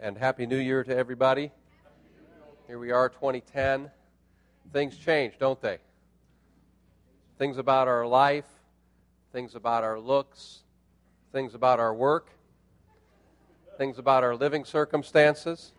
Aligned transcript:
and 0.00 0.16
Happy 0.16 0.46
New 0.46 0.58
Year 0.58 0.84
to 0.84 0.96
everybody. 0.96 1.50
Here 2.68 2.78
we 2.78 2.92
are, 2.92 3.08
2010. 3.08 3.90
Things 4.72 4.96
change, 4.96 5.38
don't 5.40 5.60
they? 5.60 5.78
Things 7.36 7.58
about 7.58 7.88
our 7.88 8.06
life, 8.06 8.46
things 9.32 9.56
about 9.56 9.82
our 9.82 9.98
looks, 9.98 10.60
things 11.32 11.54
about 11.54 11.80
our 11.80 11.92
work, 11.92 12.30
things 13.76 13.98
about 13.98 14.22
our 14.22 14.36
living 14.36 14.64
circumstances. 14.64 15.72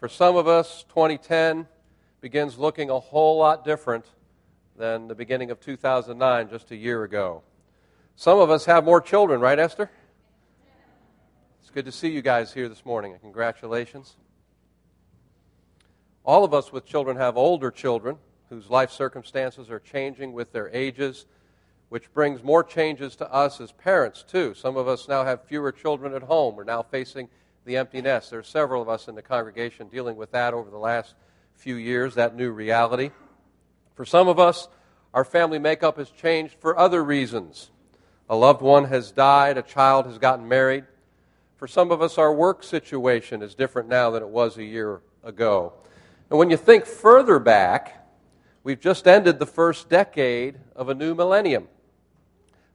For 0.00 0.08
some 0.08 0.36
of 0.36 0.48
us, 0.48 0.84
2010 0.88 1.66
begins 2.22 2.56
looking 2.56 2.88
a 2.88 2.98
whole 2.98 3.38
lot 3.38 3.66
different 3.66 4.06
than 4.78 5.08
the 5.08 5.14
beginning 5.14 5.50
of 5.50 5.60
2009, 5.60 6.48
just 6.48 6.70
a 6.70 6.76
year 6.76 7.04
ago. 7.04 7.42
Some 8.16 8.38
of 8.38 8.50
us 8.50 8.64
have 8.64 8.84
more 8.84 9.00
children, 9.02 9.40
right, 9.40 9.58
Esther? 9.58 9.90
Good 11.78 11.84
to 11.84 11.92
see 11.92 12.08
you 12.08 12.22
guys 12.22 12.52
here 12.52 12.68
this 12.68 12.84
morning, 12.84 13.12
and 13.12 13.20
congratulations. 13.20 14.16
All 16.24 16.42
of 16.42 16.52
us 16.52 16.72
with 16.72 16.84
children 16.84 17.16
have 17.18 17.36
older 17.36 17.70
children 17.70 18.16
whose 18.48 18.68
life 18.68 18.90
circumstances 18.90 19.70
are 19.70 19.78
changing 19.78 20.32
with 20.32 20.50
their 20.50 20.68
ages, 20.70 21.26
which 21.88 22.12
brings 22.12 22.42
more 22.42 22.64
changes 22.64 23.14
to 23.14 23.32
us 23.32 23.60
as 23.60 23.70
parents, 23.70 24.24
too. 24.24 24.54
Some 24.54 24.76
of 24.76 24.88
us 24.88 25.06
now 25.06 25.22
have 25.22 25.44
fewer 25.44 25.70
children 25.70 26.14
at 26.14 26.24
home. 26.24 26.56
We're 26.56 26.64
now 26.64 26.82
facing 26.82 27.28
the 27.64 27.76
empty 27.76 28.02
nest. 28.02 28.30
There 28.30 28.40
are 28.40 28.42
several 28.42 28.82
of 28.82 28.88
us 28.88 29.06
in 29.06 29.14
the 29.14 29.22
congregation 29.22 29.86
dealing 29.86 30.16
with 30.16 30.32
that 30.32 30.54
over 30.54 30.70
the 30.70 30.78
last 30.78 31.14
few 31.54 31.76
years, 31.76 32.16
that 32.16 32.34
new 32.34 32.50
reality. 32.50 33.12
For 33.94 34.04
some 34.04 34.26
of 34.26 34.40
us, 34.40 34.66
our 35.14 35.24
family 35.24 35.60
makeup 35.60 35.96
has 35.98 36.10
changed 36.10 36.56
for 36.58 36.76
other 36.76 37.04
reasons. 37.04 37.70
A 38.28 38.34
loved 38.34 38.62
one 38.62 38.86
has 38.86 39.12
died, 39.12 39.56
a 39.56 39.62
child 39.62 40.06
has 40.06 40.18
gotten 40.18 40.48
married. 40.48 40.82
For 41.58 41.66
some 41.66 41.90
of 41.90 42.00
us, 42.00 42.18
our 42.18 42.32
work 42.32 42.62
situation 42.62 43.42
is 43.42 43.56
different 43.56 43.88
now 43.88 44.10
than 44.10 44.22
it 44.22 44.28
was 44.28 44.56
a 44.56 44.64
year 44.64 45.00
ago. 45.24 45.72
And 46.30 46.38
when 46.38 46.50
you 46.50 46.56
think 46.56 46.86
further 46.86 47.40
back, 47.40 48.08
we've 48.62 48.78
just 48.78 49.08
ended 49.08 49.40
the 49.40 49.46
first 49.46 49.88
decade 49.88 50.60
of 50.76 50.88
a 50.88 50.94
new 50.94 51.16
millennium. 51.16 51.66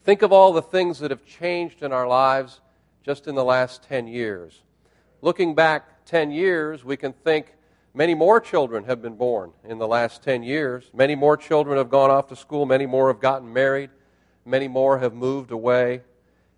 Think 0.04 0.22
of 0.22 0.34
all 0.34 0.52
the 0.52 0.62
things 0.62 1.00
that 1.00 1.12
have 1.12 1.26
changed 1.26 1.82
in 1.82 1.94
our 1.94 2.06
lives 2.06 2.60
just 3.06 3.26
in 3.26 3.36
the 3.36 3.44
last 3.46 3.84
10 3.84 4.08
years. 4.08 4.62
Looking 5.22 5.56
back 5.56 6.04
10 6.04 6.32
years, 6.32 6.84
we 6.84 6.98
can 6.98 7.14
think 7.14 7.56
many 7.94 8.14
more 8.14 8.42
children 8.42 8.84
have 8.84 9.02
been 9.02 9.16
born 9.16 9.54
in 9.64 9.78
the 9.78 9.88
last 9.88 10.24
10 10.24 10.44
years. 10.44 10.92
Many 10.94 11.16
more 11.16 11.38
children 11.38 11.78
have 11.78 11.90
gone 11.90 12.12
off 12.12 12.28
to 12.28 12.36
school. 12.36 12.66
Many 12.66 12.86
more 12.86 13.08
have 13.08 13.22
gotten 13.22 13.54
married. 13.54 13.92
Many 14.46 14.68
more 14.68 15.00
have 15.00 15.14
moved 15.14 15.52
away. 15.52 16.02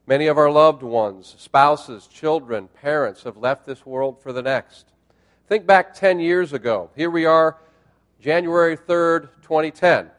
Many 0.08 0.28
of 0.28 0.38
our 0.38 0.52
loved 0.52 0.84
ones, 0.84 1.36
spouses, 1.40 2.06
children, 2.06 2.68
parents 2.68 3.24
have 3.24 3.38
left 3.38 3.66
this 3.66 3.86
world 3.86 4.22
for 4.22 4.32
the 4.32 4.44
next. 4.44 4.86
Think 5.48 5.66
back 5.66 5.96
10 5.96 6.20
years 6.20 6.54
ago. 6.54 6.92
Here 6.96 7.10
we 7.10 7.26
are, 7.26 7.58
January 8.22 8.78
3rd, 8.78 9.30
2010. 9.42 10.12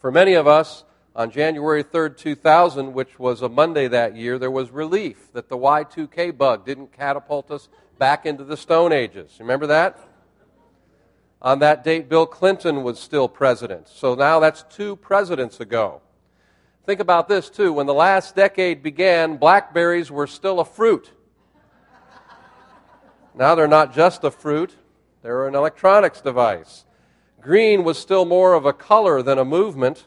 For 0.00 0.10
many 0.10 0.32
of 0.32 0.46
us, 0.46 0.84
on 1.14 1.30
January 1.30 1.84
3rd, 1.84 2.16
2000, 2.16 2.94
which 2.94 3.18
was 3.18 3.42
a 3.42 3.48
Monday 3.48 3.88
that 3.88 4.16
year, 4.16 4.38
there 4.38 4.50
was 4.50 4.70
relief 4.70 5.30
that 5.34 5.50
the 5.50 5.56
Y2K 5.58 6.36
bug 6.38 6.64
didn't 6.64 6.92
catapult 6.92 7.50
us 7.50 7.68
back 7.98 8.24
into 8.24 8.44
the 8.44 8.56
Stone 8.56 8.92
Ages. 8.92 9.36
Remember 9.38 9.66
that? 9.66 9.98
On 11.42 11.58
that 11.58 11.84
date, 11.84 12.08
Bill 12.08 12.26
Clinton 12.26 12.82
was 12.82 12.98
still 12.98 13.28
president. 13.28 13.88
So 13.88 14.14
now 14.14 14.40
that's 14.40 14.62
two 14.62 14.96
presidents 14.96 15.60
ago. 15.60 16.00
Think 16.86 17.00
about 17.00 17.28
this, 17.28 17.50
too. 17.50 17.72
When 17.72 17.86
the 17.86 17.94
last 17.94 18.34
decade 18.34 18.82
began, 18.82 19.36
blackberries 19.36 20.10
were 20.10 20.26
still 20.26 20.60
a 20.60 20.64
fruit. 20.64 21.12
Now 23.34 23.54
they're 23.54 23.68
not 23.68 23.94
just 23.94 24.24
a 24.24 24.30
fruit, 24.30 24.74
they're 25.22 25.46
an 25.46 25.54
electronics 25.54 26.20
device. 26.20 26.84
Green 27.40 27.84
was 27.84 27.98
still 27.98 28.24
more 28.24 28.54
of 28.54 28.66
a 28.66 28.72
color 28.72 29.22
than 29.22 29.38
a 29.38 29.44
movement, 29.44 30.06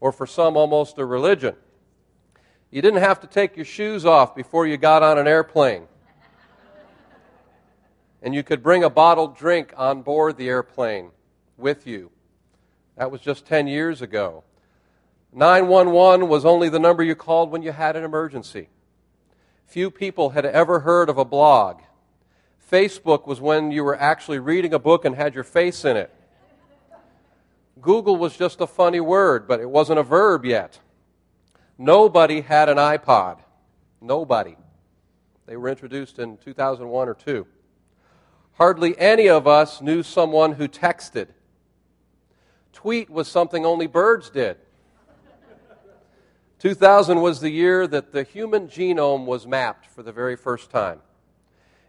or 0.00 0.12
for 0.12 0.26
some, 0.26 0.56
almost 0.56 0.98
a 0.98 1.04
religion. 1.04 1.56
You 2.70 2.82
didn't 2.82 3.02
have 3.02 3.20
to 3.20 3.26
take 3.26 3.56
your 3.56 3.64
shoes 3.64 4.04
off 4.04 4.34
before 4.34 4.66
you 4.66 4.76
got 4.76 5.02
on 5.02 5.18
an 5.18 5.26
airplane. 5.26 5.88
And 8.22 8.34
you 8.34 8.42
could 8.42 8.62
bring 8.62 8.84
a 8.84 8.90
bottled 8.90 9.36
drink 9.36 9.74
on 9.76 10.02
board 10.02 10.36
the 10.36 10.48
airplane 10.48 11.10
with 11.56 11.86
you. 11.86 12.10
That 12.96 13.10
was 13.10 13.20
just 13.20 13.46
10 13.46 13.66
years 13.66 14.02
ago. 14.02 14.44
911 15.32 16.28
was 16.28 16.44
only 16.44 16.68
the 16.68 16.78
number 16.78 17.02
you 17.02 17.14
called 17.14 17.50
when 17.50 17.62
you 17.62 17.72
had 17.72 17.96
an 17.96 18.04
emergency. 18.04 18.68
Few 19.66 19.90
people 19.90 20.30
had 20.30 20.44
ever 20.44 20.80
heard 20.80 21.08
of 21.08 21.16
a 21.16 21.24
blog. 21.24 21.80
Facebook 22.70 23.26
was 23.26 23.40
when 23.40 23.70
you 23.70 23.82
were 23.82 23.98
actually 23.98 24.38
reading 24.38 24.74
a 24.74 24.78
book 24.78 25.04
and 25.04 25.16
had 25.16 25.34
your 25.34 25.44
face 25.44 25.84
in 25.84 25.96
it. 25.96 26.14
Google 27.80 28.16
was 28.16 28.36
just 28.36 28.60
a 28.60 28.66
funny 28.66 29.00
word, 29.00 29.48
but 29.48 29.60
it 29.60 29.68
wasn't 29.68 29.98
a 29.98 30.02
verb 30.02 30.44
yet. 30.44 30.78
Nobody 31.78 32.42
had 32.42 32.68
an 32.68 32.76
iPod. 32.76 33.38
Nobody. 34.00 34.56
They 35.46 35.56
were 35.56 35.68
introduced 35.68 36.18
in 36.18 36.36
2001 36.36 37.08
or 37.08 37.14
2. 37.14 37.46
Hardly 38.54 38.98
any 38.98 39.28
of 39.28 39.46
us 39.46 39.80
knew 39.80 40.02
someone 40.02 40.52
who 40.52 40.68
texted. 40.68 41.28
Tweet 42.72 43.08
was 43.08 43.26
something 43.26 43.64
only 43.64 43.86
birds 43.86 44.28
did. 44.28 44.58
2000 46.62 47.20
was 47.20 47.40
the 47.40 47.50
year 47.50 47.88
that 47.88 48.12
the 48.12 48.22
human 48.22 48.68
genome 48.68 49.26
was 49.26 49.48
mapped 49.48 49.84
for 49.84 50.04
the 50.04 50.12
very 50.12 50.36
first 50.36 50.70
time. 50.70 51.00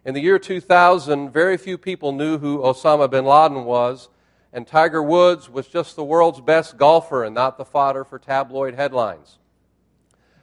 In 0.04 0.14
the 0.14 0.20
year 0.20 0.36
2000, 0.36 1.30
very 1.30 1.56
few 1.56 1.78
people 1.78 2.10
knew 2.10 2.38
who 2.38 2.58
Osama 2.58 3.08
bin 3.08 3.24
Laden 3.24 3.66
was, 3.66 4.08
and 4.52 4.66
Tiger 4.66 5.00
Woods 5.00 5.48
was 5.48 5.68
just 5.68 5.94
the 5.94 6.02
world's 6.02 6.40
best 6.40 6.76
golfer 6.76 7.22
and 7.22 7.32
not 7.32 7.56
the 7.56 7.64
fodder 7.64 8.02
for 8.02 8.18
tabloid 8.18 8.74
headlines. 8.74 9.38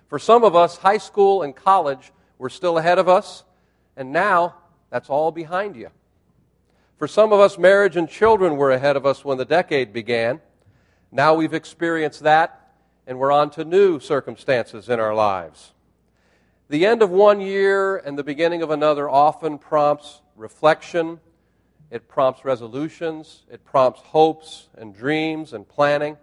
For 0.08 0.18
some 0.18 0.46
of 0.46 0.56
us, 0.56 0.78
high 0.78 0.98
school 0.98 1.42
and 1.42 1.54
college 1.54 2.14
were 2.38 2.50
still 2.50 2.78
ahead 2.78 3.00
of 3.00 3.10
us, 3.10 3.44
and 3.98 4.14
now 4.14 4.56
that's 4.90 5.10
all 5.10 5.34
behind 5.34 5.76
you. 5.76 5.90
For 6.98 7.10
some 7.10 7.34
of 7.34 7.42
us, 7.42 7.58
marriage 7.58 7.98
and 7.98 8.08
children 8.08 8.56
were 8.56 8.72
ahead 8.72 8.96
of 8.96 9.06
us 9.06 9.26
when 9.26 9.38
the 9.38 9.44
decade 9.44 9.92
began. 9.92 10.40
Now 11.12 11.34
we've 11.34 11.54
experienced 11.54 12.22
that 12.22 12.61
and 13.06 13.20
we're 13.20 13.32
on 13.32 13.50
to 13.52 13.66
new 13.66 14.00
circumstances 14.00 14.90
in 14.90 15.00
our 15.00 15.14
lives. 15.14 15.74
The 16.70 16.86
end 16.86 17.02
of 17.02 17.10
one 17.10 17.42
year 17.42 17.98
and 17.98 18.18
the 18.18 18.24
beginning 18.24 18.62
of 18.62 18.70
another 18.70 19.10
often 19.10 19.58
prompts 19.58 20.22
reflection, 20.36 21.20
it 21.90 22.08
prompts 22.08 22.46
resolutions, 22.46 23.44
it 23.52 23.66
prompts 23.66 24.02
hopes 24.02 24.70
and 24.78 24.96
dreams 24.96 25.52
and 25.52 25.68
planning. 25.68 26.18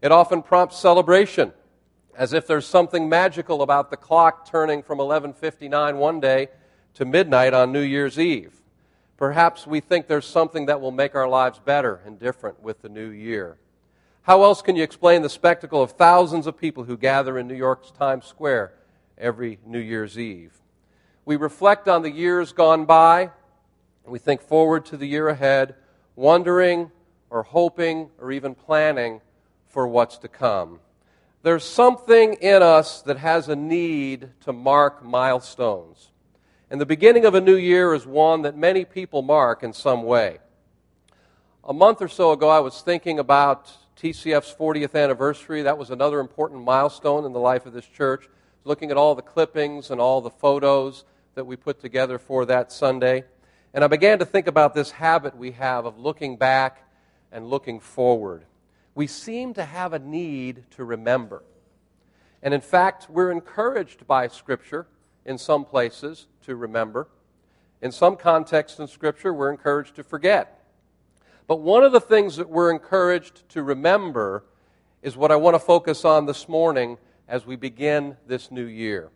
It 0.00 0.10
often 0.12 0.42
prompts 0.42 0.78
celebration, 0.78 1.52
as 2.14 2.32
if 2.32 2.46
there's 2.46 2.66
something 2.66 3.08
magical 3.08 3.60
about 3.60 3.90
the 3.90 3.98
clock 3.98 4.46
turning 4.46 4.82
from 4.82 4.98
11:59 4.98 5.98
one 5.98 6.20
day 6.20 6.48
to 6.94 7.04
midnight 7.04 7.52
on 7.52 7.70
New 7.70 7.82
Year's 7.82 8.18
Eve. 8.18 8.62
Perhaps 9.18 9.66
we 9.66 9.80
think 9.80 10.06
there's 10.06 10.24
something 10.24 10.64
that 10.64 10.80
will 10.80 10.90
make 10.90 11.14
our 11.14 11.28
lives 11.28 11.58
better 11.58 12.00
and 12.06 12.18
different 12.18 12.62
with 12.62 12.80
the 12.80 12.88
new 12.88 13.10
year. 13.10 13.58
How 14.30 14.44
else 14.44 14.62
can 14.62 14.76
you 14.76 14.84
explain 14.84 15.22
the 15.22 15.28
spectacle 15.28 15.82
of 15.82 15.90
thousands 15.90 16.46
of 16.46 16.56
people 16.56 16.84
who 16.84 16.96
gather 16.96 17.36
in 17.36 17.48
New 17.48 17.56
York's 17.56 17.90
Times 17.90 18.26
Square 18.26 18.72
every 19.18 19.58
New 19.66 19.80
Year's 19.80 20.16
Eve? 20.16 20.52
We 21.24 21.34
reflect 21.34 21.88
on 21.88 22.02
the 22.02 22.12
years 22.12 22.52
gone 22.52 22.84
by, 22.84 23.22
and 23.22 23.32
we 24.12 24.20
think 24.20 24.40
forward 24.40 24.86
to 24.86 24.96
the 24.96 25.08
year 25.08 25.26
ahead, 25.26 25.74
wondering 26.14 26.92
or 27.28 27.42
hoping 27.42 28.10
or 28.20 28.30
even 28.30 28.54
planning 28.54 29.20
for 29.66 29.88
what's 29.88 30.16
to 30.18 30.28
come. 30.28 30.78
There's 31.42 31.64
something 31.64 32.34
in 32.34 32.62
us 32.62 33.02
that 33.02 33.18
has 33.18 33.48
a 33.48 33.56
need 33.56 34.28
to 34.42 34.52
mark 34.52 35.04
milestones. 35.04 36.12
And 36.70 36.80
the 36.80 36.86
beginning 36.86 37.24
of 37.24 37.34
a 37.34 37.40
new 37.40 37.56
year 37.56 37.94
is 37.94 38.06
one 38.06 38.42
that 38.42 38.56
many 38.56 38.84
people 38.84 39.22
mark 39.22 39.64
in 39.64 39.72
some 39.72 40.04
way. 40.04 40.38
A 41.64 41.72
month 41.72 42.00
or 42.00 42.06
so 42.06 42.30
ago, 42.30 42.48
I 42.48 42.60
was 42.60 42.80
thinking 42.80 43.18
about 43.18 43.72
TCF's 44.00 44.54
40th 44.58 44.94
anniversary. 44.94 45.60
That 45.60 45.76
was 45.76 45.90
another 45.90 46.20
important 46.20 46.64
milestone 46.64 47.26
in 47.26 47.34
the 47.34 47.38
life 47.38 47.66
of 47.66 47.74
this 47.74 47.84
church. 47.84 48.30
Looking 48.64 48.90
at 48.90 48.96
all 48.96 49.14
the 49.14 49.20
clippings 49.20 49.90
and 49.90 50.00
all 50.00 50.22
the 50.22 50.30
photos 50.30 51.04
that 51.34 51.44
we 51.44 51.54
put 51.54 51.80
together 51.80 52.18
for 52.18 52.46
that 52.46 52.72
Sunday. 52.72 53.24
And 53.74 53.84
I 53.84 53.88
began 53.88 54.18
to 54.20 54.24
think 54.24 54.46
about 54.46 54.72
this 54.72 54.92
habit 54.92 55.36
we 55.36 55.50
have 55.50 55.84
of 55.84 55.98
looking 55.98 56.38
back 56.38 56.88
and 57.30 57.48
looking 57.48 57.78
forward. 57.78 58.46
We 58.94 59.06
seem 59.06 59.52
to 59.52 59.66
have 59.66 59.92
a 59.92 59.98
need 59.98 60.64
to 60.76 60.84
remember. 60.84 61.42
And 62.42 62.54
in 62.54 62.62
fact, 62.62 63.10
we're 63.10 63.30
encouraged 63.30 64.06
by 64.06 64.28
Scripture 64.28 64.86
in 65.26 65.36
some 65.36 65.66
places 65.66 66.26
to 66.46 66.56
remember. 66.56 67.06
In 67.82 67.92
some 67.92 68.16
contexts 68.16 68.78
in 68.78 68.86
Scripture, 68.86 69.34
we're 69.34 69.50
encouraged 69.50 69.94
to 69.96 70.02
forget. 70.02 70.59
But 71.50 71.62
one 71.62 71.82
of 71.82 71.90
the 71.90 72.00
things 72.00 72.36
that 72.36 72.48
we're 72.48 72.70
encouraged 72.70 73.48
to 73.48 73.64
remember 73.64 74.44
is 75.02 75.16
what 75.16 75.32
I 75.32 75.34
want 75.34 75.56
to 75.56 75.58
focus 75.58 76.04
on 76.04 76.26
this 76.26 76.48
morning 76.48 76.96
as 77.26 77.44
we 77.44 77.56
begin 77.56 78.16
this 78.24 78.52
new 78.52 78.66
year. 78.66 79.10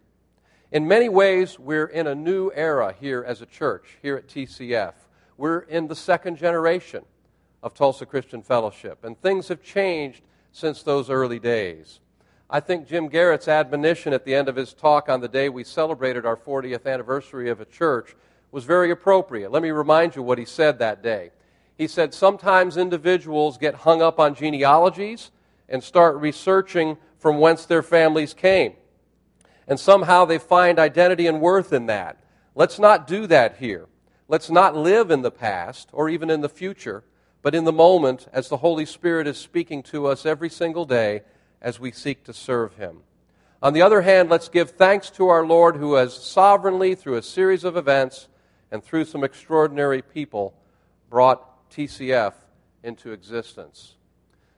In 0.72 0.88
many 0.88 1.08
ways, 1.08 1.60
we're 1.60 1.86
in 1.86 2.08
a 2.08 2.14
new 2.16 2.50
era 2.52 2.92
here 2.98 3.24
as 3.24 3.40
a 3.40 3.46
church, 3.46 3.98
here 4.02 4.16
at 4.16 4.26
TCF. 4.26 4.94
We're 5.36 5.60
in 5.60 5.86
the 5.86 5.94
second 5.94 6.36
generation 6.36 7.04
of 7.62 7.72
Tulsa 7.72 8.04
Christian 8.04 8.42
Fellowship, 8.42 9.04
and 9.04 9.16
things 9.22 9.46
have 9.46 9.62
changed 9.62 10.22
since 10.50 10.82
those 10.82 11.10
early 11.10 11.38
days. 11.38 12.00
I 12.50 12.58
think 12.58 12.88
Jim 12.88 13.06
Garrett's 13.06 13.46
admonition 13.46 14.12
at 14.12 14.24
the 14.24 14.34
end 14.34 14.48
of 14.48 14.56
his 14.56 14.74
talk 14.74 15.08
on 15.08 15.20
the 15.20 15.28
day 15.28 15.48
we 15.48 15.62
celebrated 15.62 16.26
our 16.26 16.36
40th 16.36 16.84
anniversary 16.84 17.48
of 17.48 17.60
a 17.60 17.64
church 17.64 18.16
was 18.50 18.64
very 18.64 18.90
appropriate. 18.90 19.52
Let 19.52 19.62
me 19.62 19.70
remind 19.70 20.16
you 20.16 20.24
what 20.24 20.38
he 20.38 20.44
said 20.44 20.80
that 20.80 21.00
day. 21.00 21.30
He 21.76 21.88
said, 21.88 22.14
Sometimes 22.14 22.76
individuals 22.76 23.58
get 23.58 23.74
hung 23.74 24.00
up 24.00 24.20
on 24.20 24.34
genealogies 24.34 25.30
and 25.68 25.82
start 25.82 26.16
researching 26.16 26.96
from 27.18 27.38
whence 27.38 27.66
their 27.66 27.82
families 27.82 28.34
came. 28.34 28.74
And 29.66 29.80
somehow 29.80 30.24
they 30.24 30.38
find 30.38 30.78
identity 30.78 31.26
and 31.26 31.40
worth 31.40 31.72
in 31.72 31.86
that. 31.86 32.22
Let's 32.54 32.78
not 32.78 33.06
do 33.06 33.26
that 33.26 33.56
here. 33.56 33.86
Let's 34.28 34.50
not 34.50 34.76
live 34.76 35.10
in 35.10 35.22
the 35.22 35.30
past 35.30 35.88
or 35.92 36.08
even 36.08 36.30
in 36.30 36.40
the 36.40 36.48
future, 36.48 37.02
but 37.42 37.54
in 37.54 37.64
the 37.64 37.72
moment 37.72 38.28
as 38.32 38.48
the 38.48 38.58
Holy 38.58 38.86
Spirit 38.86 39.26
is 39.26 39.36
speaking 39.36 39.82
to 39.84 40.06
us 40.06 40.24
every 40.24 40.50
single 40.50 40.84
day 40.84 41.22
as 41.60 41.80
we 41.80 41.90
seek 41.90 42.24
to 42.24 42.32
serve 42.32 42.76
Him. 42.76 43.00
On 43.62 43.72
the 43.72 43.82
other 43.82 44.02
hand, 44.02 44.28
let's 44.28 44.48
give 44.48 44.72
thanks 44.72 45.08
to 45.10 45.28
our 45.28 45.46
Lord 45.46 45.76
who 45.76 45.94
has 45.94 46.14
sovereignly, 46.14 46.94
through 46.94 47.16
a 47.16 47.22
series 47.22 47.64
of 47.64 47.76
events 47.76 48.28
and 48.70 48.84
through 48.84 49.06
some 49.06 49.24
extraordinary 49.24 50.02
people, 50.02 50.54
brought 51.08 51.53
TCF 51.74 52.34
into 52.82 53.12
existence. 53.12 53.94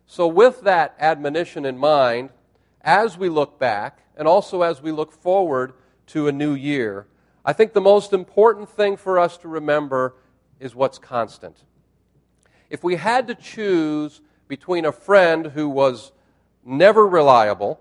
So, 0.07 0.27
with 0.27 0.63
that 0.63 0.95
admonition 0.99 1.65
in 1.65 1.79
mind, 1.79 2.31
as 2.83 3.17
we 3.17 3.29
look 3.29 3.59
back 3.59 4.01
and 4.17 4.29
also 4.29 4.63
as 4.63 4.83
we 4.83 4.93
look 4.93 5.13
forward 5.13 5.73
to 6.09 6.29
a 6.29 6.33
new 6.33 6.55
year, 6.55 7.07
I 7.45 7.53
think 7.53 7.73
the 7.73 7.81
most 7.81 8.13
important 8.13 8.69
thing 8.69 8.97
for 8.97 9.19
us 9.19 9.37
to 9.39 9.49
remember 9.49 10.15
is 10.61 10.75
what's 10.75 10.99
constant. 10.99 11.57
If 12.71 12.85
we 12.85 12.97
had 12.97 13.27
to 13.29 13.35
choose 13.35 14.21
between 14.49 14.85
a 14.85 14.93
friend 14.93 15.47
who 15.47 15.69
was 15.69 16.13
never 16.65 17.07
reliable, 17.07 17.81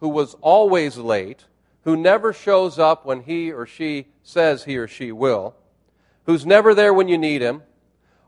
who 0.00 0.08
was 0.08 0.34
always 0.40 0.96
late, 0.96 1.44
who 1.82 1.96
never 1.96 2.32
shows 2.32 2.78
up 2.78 3.04
when 3.04 3.22
he 3.22 3.50
or 3.50 3.66
she 3.66 4.06
says 4.22 4.64
he 4.64 4.76
or 4.76 4.86
she 4.88 5.12
will, 5.12 5.54
who's 6.24 6.44
never 6.44 6.74
there 6.74 6.92
when 6.92 7.08
you 7.08 7.18
need 7.18 7.42
him, 7.42 7.62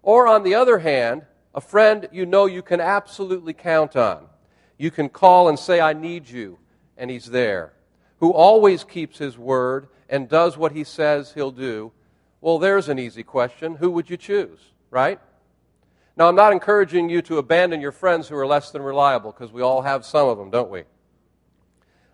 or 0.08 0.26
on 0.26 0.43
the 0.43 0.55
other 0.55 0.78
hand, 0.78 1.20
a 1.55 1.60
friend 1.60 2.08
you 2.10 2.25
know 2.25 2.46
you 2.46 2.62
can 2.62 2.81
absolutely 2.81 3.52
count 3.52 3.94
on. 3.94 4.26
You 4.78 4.90
can 4.90 5.10
call 5.10 5.50
and 5.50 5.58
say, 5.58 5.82
I 5.82 5.93
need 5.93 6.31
you, 6.31 6.58
and 6.96 7.10
he's 7.10 7.26
there. 7.26 7.75
Who 8.20 8.32
always 8.32 8.84
keeps 8.84 9.19
his 9.19 9.37
word 9.37 9.88
and 10.08 10.26
does 10.26 10.56
what 10.56 10.72
he 10.72 10.82
says 10.82 11.32
he'll 11.34 11.50
do. 11.50 11.93
Well, 12.40 12.58
there's 12.58 12.88
an 12.88 12.99
easy 12.99 13.22
question. 13.22 13.75
Who 13.75 13.90
would 13.90 14.08
you 14.08 14.16
choose, 14.16 14.58
right? 14.90 15.20
Now, 16.16 16.28
I'm 16.28 16.34
not 16.34 16.54
encouraging 16.54 17.11
you 17.11 17.20
to 17.20 17.37
abandon 17.37 17.82
your 17.82 17.93
friends 17.93 18.28
who 18.28 18.37
are 18.37 18.46
less 18.46 18.70
than 18.70 18.81
reliable, 18.81 19.32
because 19.32 19.52
we 19.52 19.61
all 19.61 19.82
have 19.82 20.06
some 20.06 20.26
of 20.26 20.38
them, 20.38 20.49
don't 20.49 20.70
we? 20.70 20.84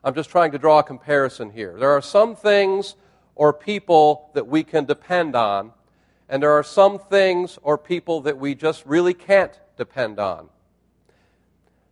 I'm 0.03 0.17
just 0.17 0.31
trying 0.31 0.51
to 0.51 0.59
draw 0.59 0.81
a 0.81 0.83
comparison 0.83 1.49
here. 1.49 1.77
There 1.79 1.93
are 1.93 2.03
some 2.03 2.35
things 2.35 2.97
or 3.37 3.53
people 3.53 4.31
that 4.35 4.49
we 4.49 4.65
can 4.65 4.85
depend 4.85 5.37
on 5.37 5.71
and 6.29 6.43
there 6.43 6.53
are 6.53 6.63
some 6.63 6.99
things 6.99 7.59
or 7.63 7.77
people 7.77 8.23
that 8.23 8.39
we 8.39 8.55
just 8.55 8.85
really 8.87 9.15
can't 9.15 9.59
depend 9.77 10.19
on. 10.19 10.49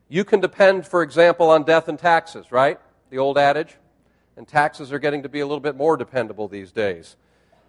You 0.08 0.24
can 0.24 0.40
depend, 0.40 0.86
for 0.86 1.02
example, 1.02 1.50
on 1.50 1.64
death 1.64 1.88
and 1.88 1.98
taxes, 1.98 2.52
right? 2.52 2.78
The 3.10 3.18
old 3.18 3.38
adage. 3.38 3.76
And 4.36 4.48
taxes 4.48 4.92
are 4.92 4.98
getting 4.98 5.22
to 5.22 5.28
be 5.28 5.40
a 5.40 5.46
little 5.46 5.60
bit 5.60 5.76
more 5.76 5.96
dependable 5.96 6.48
these 6.48 6.72
days. 6.72 7.16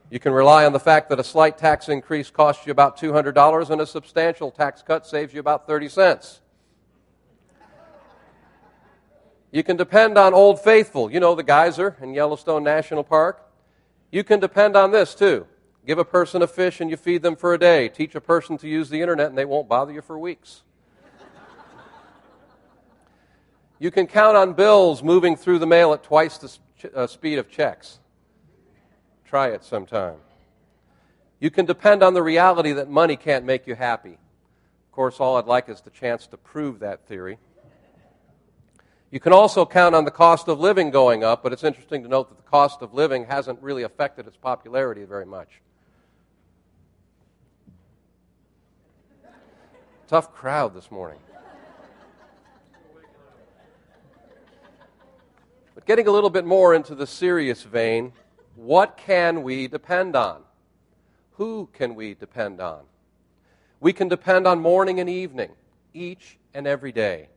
You 0.10 0.20
can 0.20 0.32
rely 0.32 0.66
on 0.66 0.74
the 0.74 0.80
fact 0.80 1.10
that 1.10 1.20
a 1.20 1.24
slight 1.24 1.58
tax 1.58 1.90
increase 1.90 2.30
costs 2.30 2.66
you 2.66 2.72
about 2.72 3.00
$200 3.00 3.70
and 3.70 3.82
a 3.82 3.86
substantial 3.86 4.52
tax 4.52 4.82
cut 4.82 5.08
saves 5.08 5.34
you 5.34 5.40
about 5.40 5.68
30 5.68 5.90
cents. 5.90 6.42
You 9.52 9.64
can 9.64 9.78
depend 9.78 10.18
on 10.18 10.34
Old 10.34 10.60
Faithful, 10.62 11.12
you 11.12 11.20
know, 11.20 11.36
the 11.36 11.44
geyser 11.44 11.96
in 12.02 12.14
Yellowstone 12.14 12.64
National 12.64 13.04
Park. 13.04 13.48
You 14.12 14.24
can 14.24 14.40
depend 14.40 14.76
on 14.76 14.92
this 14.92 15.14
too. 15.14 15.46
Give 15.86 15.98
a 15.98 16.06
person 16.06 16.42
a 16.42 16.48
fish 16.48 16.80
and 16.80 16.90
you 16.90 16.96
feed 16.96 17.22
them 17.22 17.36
for 17.36 17.54
a 17.54 17.58
day. 17.58 17.90
Teach 17.90 18.16
a 18.16 18.22
person 18.22 18.58
to 18.60 18.68
use 18.68 18.90
the 18.90 19.02
internet 19.02 19.28
and 19.28 19.38
they 19.38 19.46
won't 19.46 19.68
bother 19.68 19.92
you 19.92 20.02
for 20.02 20.18
weeks. 20.18 20.62
you 23.80 23.92
can 23.92 24.08
count 24.08 24.38
on 24.38 24.54
bills 24.54 25.04
moving 25.04 25.36
through 25.36 25.60
the 25.60 25.68
mail 25.68 25.92
at 25.94 26.04
twice 26.04 26.38
the 26.38 26.58
uh, 26.96 27.08
speed 27.08 27.38
of 27.38 27.50
checks. 27.50 28.00
Try 29.26 29.50
it 29.50 29.64
sometime. 29.64 30.18
You 31.42 31.52
can 31.52 31.66
depend 31.66 32.02
on 32.02 32.14
the 32.14 32.24
reality 32.24 32.72
that 32.74 32.90
money 32.90 33.18
can't 33.18 33.44
make 33.44 33.68
you 33.68 33.76
happy. 33.76 34.14
Of 34.14 34.92
course, 34.94 35.20
all 35.20 35.36
I'd 35.36 35.46
like 35.46 35.68
is 35.68 35.82
the 35.82 35.90
chance 35.90 36.28
to 36.28 36.38
prove 36.38 36.80
that 36.80 37.06
theory. 37.08 37.40
You 39.12 39.20
can 39.20 39.34
also 39.34 39.66
count 39.66 39.94
on 39.96 40.06
the 40.06 40.12
cost 40.12 40.48
of 40.48 40.60
living 40.60 40.90
going 40.90 41.24
up, 41.24 41.44
but 41.44 41.52
it's 41.52 41.64
interesting 41.64 42.04
to 42.04 42.10
note 42.10 42.30
that 42.30 42.38
the 42.38 42.50
cost 42.50 42.82
of 42.82 42.94
living 42.94 43.26
hasn't 43.26 43.62
really 43.62 43.84
affected 43.84 44.28
its 44.28 44.38
popularity 44.38 45.04
very 45.04 45.26
much. 45.26 45.62
Tough 50.08 50.34
crowd 50.34 50.76
this 50.76 50.92
morning. 50.92 51.20
But 55.74 55.86
getting 55.86 56.08
a 56.08 56.12
little 56.12 56.30
bit 56.30 56.46
more 56.46 56.74
into 56.74 56.94
the 56.94 57.08
serious 57.08 57.64
vein, 57.64 58.12
what 58.56 58.98
can 58.98 59.44
we 59.44 59.68
depend 59.68 60.16
on? 60.16 60.42
Who 61.38 61.70
can 61.72 61.96
we 61.96 62.16
depend 62.16 62.60
on? 62.60 62.82
We 63.80 63.94
can 63.94 64.10
depend 64.10 64.46
on 64.46 64.60
morning 64.60 65.00
and 65.00 65.10
evening, 65.10 65.52
each 65.94 66.38
and 66.54 66.68
every 66.68 66.92
day. 66.92 67.30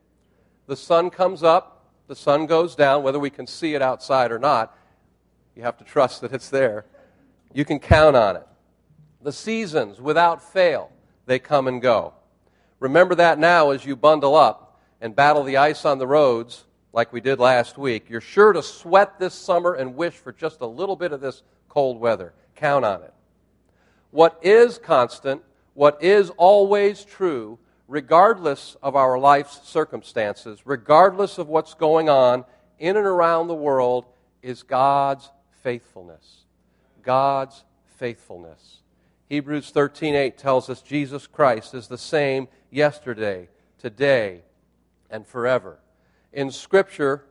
The 0.66 0.76
sun 0.76 1.10
comes 1.10 1.44
up, 1.44 1.86
the 2.08 2.16
sun 2.16 2.46
goes 2.46 2.74
down, 2.74 3.04
whether 3.04 3.20
we 3.20 3.30
can 3.30 3.46
see 3.46 3.74
it 3.74 3.82
outside 3.82 4.32
or 4.32 4.40
not. 4.40 4.76
You 5.54 5.62
have 5.62 5.78
to 5.78 5.84
trust 5.84 6.20
that 6.20 6.32
it's 6.32 6.50
there. 6.50 6.84
You 7.54 7.64
can 7.64 7.78
count 7.78 8.16
on 8.16 8.36
it. 8.36 8.46
The 9.22 9.32
seasons, 9.32 10.00
without 10.00 10.42
fail, 10.42 10.90
they 11.26 11.38
come 11.38 11.68
and 11.68 11.80
go. 11.80 12.12
Remember 12.80 13.14
that 13.14 13.38
now 13.38 13.70
as 13.70 13.84
you 13.84 13.96
bundle 13.96 14.34
up 14.34 14.80
and 15.00 15.14
battle 15.14 15.44
the 15.44 15.56
ice 15.56 15.84
on 15.84 15.98
the 15.98 16.06
roads 16.06 16.64
like 16.92 17.12
we 17.12 17.20
did 17.20 17.38
last 17.38 17.78
week. 17.78 18.08
You're 18.08 18.20
sure 18.20 18.52
to 18.52 18.62
sweat 18.62 19.18
this 19.18 19.34
summer 19.34 19.74
and 19.74 19.96
wish 19.96 20.14
for 20.14 20.32
just 20.32 20.60
a 20.60 20.66
little 20.66 20.96
bit 20.96 21.12
of 21.12 21.20
this 21.20 21.42
cold 21.68 22.00
weather. 22.00 22.32
Count 22.54 22.84
on 22.84 23.02
it. 23.02 23.12
What 24.10 24.38
is 24.42 24.78
constant, 24.78 25.42
what 25.74 26.02
is 26.02 26.30
always 26.38 27.04
true, 27.04 27.58
regardless 27.88 28.76
of 28.82 28.96
our 28.96 29.18
life's 29.18 29.68
circumstances, 29.68 30.60
regardless 30.64 31.38
of 31.38 31.48
what's 31.48 31.74
going 31.74 32.08
on 32.08 32.44
in 32.78 32.96
and 32.96 33.06
around 33.06 33.48
the 33.48 33.54
world, 33.54 34.06
is 34.42 34.62
God's 34.62 35.30
faithfulness. 35.62 36.44
God's 37.02 37.64
faithfulness. 37.98 38.80
Hebrews 39.28 39.72
13:8 39.72 40.36
tells 40.36 40.70
us 40.70 40.82
Jesus 40.82 41.26
Christ 41.26 41.74
is 41.74 41.88
the 41.88 41.98
same 41.98 42.48
yesterday, 42.70 43.48
today, 43.78 44.42
and 45.10 45.26
forever. 45.26 45.78
In 46.32 46.50
scripture, 46.50 47.24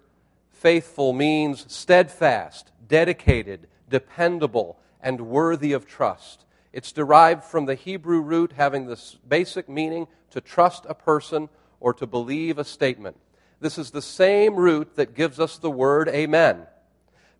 faithful 0.49 1.13
means 1.13 1.71
steadfast, 1.71 2.71
dedicated, 2.87 3.67
dependable, 3.89 4.77
and 5.01 5.29
worthy 5.29 5.71
of 5.71 5.85
trust. 5.85 6.43
It's 6.73 6.91
derived 6.91 7.45
from 7.45 7.65
the 7.65 7.75
Hebrew 7.75 8.19
root 8.19 8.53
having 8.53 8.87
this 8.87 9.17
basic 9.27 9.69
meaning 9.69 10.07
to 10.31 10.41
trust 10.41 10.85
a 10.89 10.93
person 10.93 11.47
or 11.79 11.93
to 11.93 12.05
believe 12.05 12.57
a 12.57 12.65
statement. 12.65 13.15
This 13.61 13.77
is 13.77 13.91
the 13.91 14.01
same 14.01 14.55
root 14.55 14.95
that 14.95 15.15
gives 15.15 15.39
us 15.39 15.57
the 15.57 15.71
word 15.71 16.09
amen. 16.09 16.67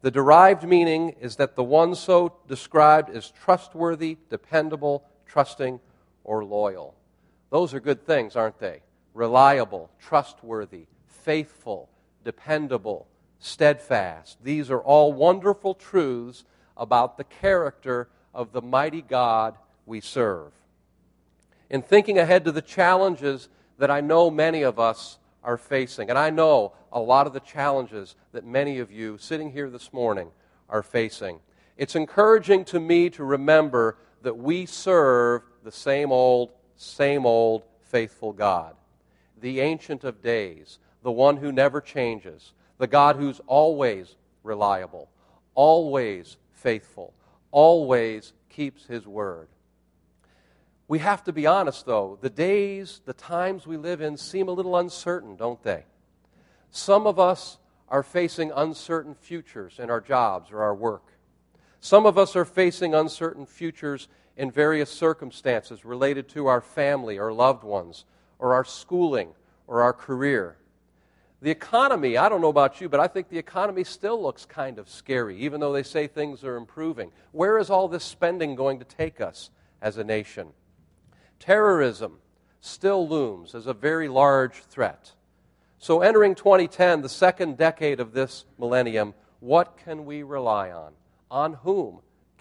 The 0.05 0.11
derived 0.11 0.63
meaning 0.63 1.15
is 1.19 1.37
that 1.37 1.55
the 1.55 1.63
one 1.63 1.95
so 1.95 2.31
described 2.47 3.09
is 3.09 3.31
trustworthy, 3.31 4.17
dependable, 4.29 5.03
trusting, 5.25 5.79
or 6.23 6.45
loyal. 6.45 6.93
Those 7.49 7.73
are 7.73 7.79
good 7.79 8.05
things, 8.05 8.35
aren't 8.35 8.59
they? 8.59 8.83
Reliable, 9.15 9.89
trustworthy, 9.99 10.85
faithful, 11.07 11.89
dependable, 12.23 13.07
steadfast. 13.39 14.37
These 14.43 14.69
are 14.69 14.79
all 14.79 15.11
wonderful 15.11 15.73
truths 15.73 16.43
about 16.77 17.17
the 17.17 17.23
character 17.23 18.07
of 18.31 18.51
the 18.51 18.61
mighty 18.61 19.01
God 19.01 19.55
we 19.87 20.01
serve. 20.01 20.51
In 21.71 21.81
thinking 21.81 22.19
ahead 22.19 22.45
to 22.45 22.51
the 22.51 22.61
challenges 22.61 23.49
that 23.79 23.89
I 23.89 24.01
know 24.01 24.29
many 24.29 24.61
of 24.61 24.77
us 24.77 25.17
are 25.43 25.57
facing. 25.57 26.11
And 26.11 26.19
I 26.19 26.29
know 26.29 26.73
a 26.95 26.99
lot 26.99 27.27
of 27.27 27.33
the 27.33 27.41
challenges 27.41 28.15
that 28.31 28.45
many 28.45 28.79
of 28.79 28.89
you 28.89 29.17
sitting 29.17 29.51
here 29.51 29.69
this 29.69 29.91
morning 29.91 30.29
are 30.69 30.81
facing. 30.81 31.39
It's 31.75 31.95
encouraging 31.95 32.63
to 32.65 32.79
me 32.79 33.09
to 33.11 33.23
remember 33.25 33.97
that 34.21 34.37
we 34.37 34.65
serve 34.65 35.41
the 35.61 35.73
same 35.73 36.13
old, 36.13 36.51
same 36.77 37.25
old 37.25 37.63
faithful 37.81 38.31
God, 38.31 38.75
the 39.41 39.59
Ancient 39.59 40.05
of 40.05 40.21
Days, 40.21 40.79
the 41.03 41.11
one 41.11 41.35
who 41.35 41.51
never 41.51 41.81
changes, 41.81 42.53
the 42.77 42.87
God 42.87 43.17
who's 43.17 43.41
always 43.45 44.15
reliable, 44.41 45.09
always 45.53 46.37
faithful, 46.53 47.13
always 47.51 48.31
keeps 48.49 48.85
his 48.85 49.05
word. 49.05 49.49
We 50.87 50.99
have 50.99 51.25
to 51.25 51.33
be 51.33 51.45
honest, 51.45 51.85
though. 51.85 52.17
The 52.21 52.29
days, 52.29 53.01
the 53.05 53.13
times 53.13 53.67
we 53.67 53.75
live 53.75 53.99
in 53.99 54.15
seem 54.15 54.47
a 54.47 54.53
little 54.53 54.77
uncertain, 54.77 55.35
don't 55.35 55.61
they? 55.61 55.83
Some 56.75 57.07
of 57.07 57.17
us 57.19 57.57
are 57.87 58.03
facing 58.03 58.51
uncertain 58.53 59.15
futures 59.15 59.79
in 59.79 59.89
our 59.89 60.01
jobs 60.01 60.51
or 60.51 60.61
our 60.61 60.75
work. 60.75 61.13
Some 61.79 62.05
of 62.05 62.17
us 62.17 62.35
are 62.35 62.43
facing 62.43 62.93
uncertain 62.93 63.45
futures 63.45 64.09
in 64.35 64.51
various 64.51 64.89
circumstances 64.89 65.85
related 65.85 66.27
to 66.29 66.47
our 66.47 66.59
family 66.59 67.17
or 67.17 67.31
loved 67.31 67.63
ones, 67.63 68.03
or 68.39 68.53
our 68.53 68.65
schooling, 68.65 69.29
or 69.67 69.83
our 69.83 69.93
career. 69.93 70.57
The 71.41 71.49
economy, 71.49 72.17
I 72.17 72.27
don't 72.27 72.41
know 72.41 72.49
about 72.49 72.81
you, 72.81 72.89
but 72.89 72.99
I 72.99 73.07
think 73.07 73.29
the 73.29 73.39
economy 73.39 73.85
still 73.85 74.21
looks 74.21 74.45
kind 74.45 74.77
of 74.77 74.89
scary, 74.89 75.37
even 75.37 75.61
though 75.61 75.71
they 75.71 75.81
say 75.81 76.07
things 76.07 76.43
are 76.43 76.57
improving. 76.57 77.13
Where 77.31 77.57
is 77.57 77.69
all 77.69 77.87
this 77.87 78.03
spending 78.03 78.53
going 78.53 78.79
to 78.79 78.85
take 78.85 79.21
us 79.21 79.49
as 79.81 79.97
a 79.97 80.03
nation? 80.03 80.49
Terrorism 81.39 82.17
still 82.59 83.07
looms 83.07 83.55
as 83.55 83.65
a 83.65 83.73
very 83.73 84.09
large 84.09 84.55
threat. 84.55 85.13
So, 85.79 86.01
entering 86.01 86.35
2010, 86.35 87.01
the 87.01 87.09
second 87.09 87.57
decade 87.57 87.99
of 87.99 88.13
this 88.13 88.45
millennium, 88.57 89.13
what 89.39 89.77
can 89.83 90.05
we 90.05 90.23
rely 90.23 90.71
on? 90.71 90.93
On 91.29 91.53
whom 91.53 91.99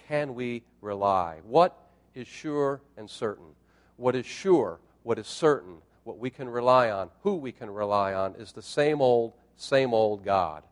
can 0.08 0.34
we 0.34 0.62
rely? 0.80 1.40
What 1.44 1.76
is 2.14 2.26
sure 2.26 2.80
and 2.96 3.10
certain? 3.10 3.54
What 3.96 4.14
is 4.14 4.26
sure, 4.26 4.80
what 5.02 5.18
is 5.18 5.26
certain, 5.26 5.78
what 6.04 6.18
we 6.18 6.30
can 6.30 6.48
rely 6.48 6.90
on, 6.90 7.10
who 7.22 7.34
we 7.34 7.52
can 7.52 7.70
rely 7.70 8.14
on, 8.14 8.34
is 8.36 8.52
the 8.52 8.62
same 8.62 9.00
old, 9.00 9.32
same 9.56 9.92
old 9.92 10.24
God. 10.24 10.62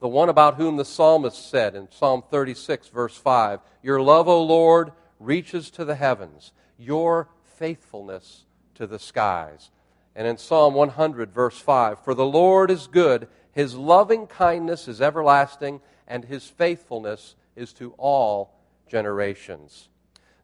The 0.00 0.08
one 0.08 0.28
about 0.28 0.56
whom 0.56 0.76
the 0.76 0.84
psalmist 0.84 1.48
said 1.48 1.74
in 1.74 1.88
Psalm 1.90 2.24
36, 2.30 2.88
verse 2.88 3.16
5 3.16 3.60
Your 3.82 4.02
love, 4.02 4.28
O 4.28 4.42
Lord, 4.42 4.92
reaches 5.20 5.70
to 5.72 5.84
the 5.84 5.94
heavens, 5.94 6.52
your 6.76 7.28
faithfulness 7.44 8.44
to 8.74 8.86
the 8.86 8.98
skies. 8.98 9.70
And 10.14 10.26
in 10.26 10.36
Psalm 10.36 10.74
100, 10.74 11.32
verse 11.32 11.58
5 11.58 12.04
For 12.04 12.14
the 12.14 12.24
Lord 12.24 12.70
is 12.70 12.86
good, 12.86 13.28
his 13.52 13.74
loving 13.74 14.26
kindness 14.26 14.88
is 14.88 15.00
everlasting, 15.00 15.80
and 16.06 16.24
his 16.24 16.46
faithfulness 16.46 17.34
is 17.56 17.72
to 17.74 17.94
all 17.98 18.54
generations. 18.88 19.88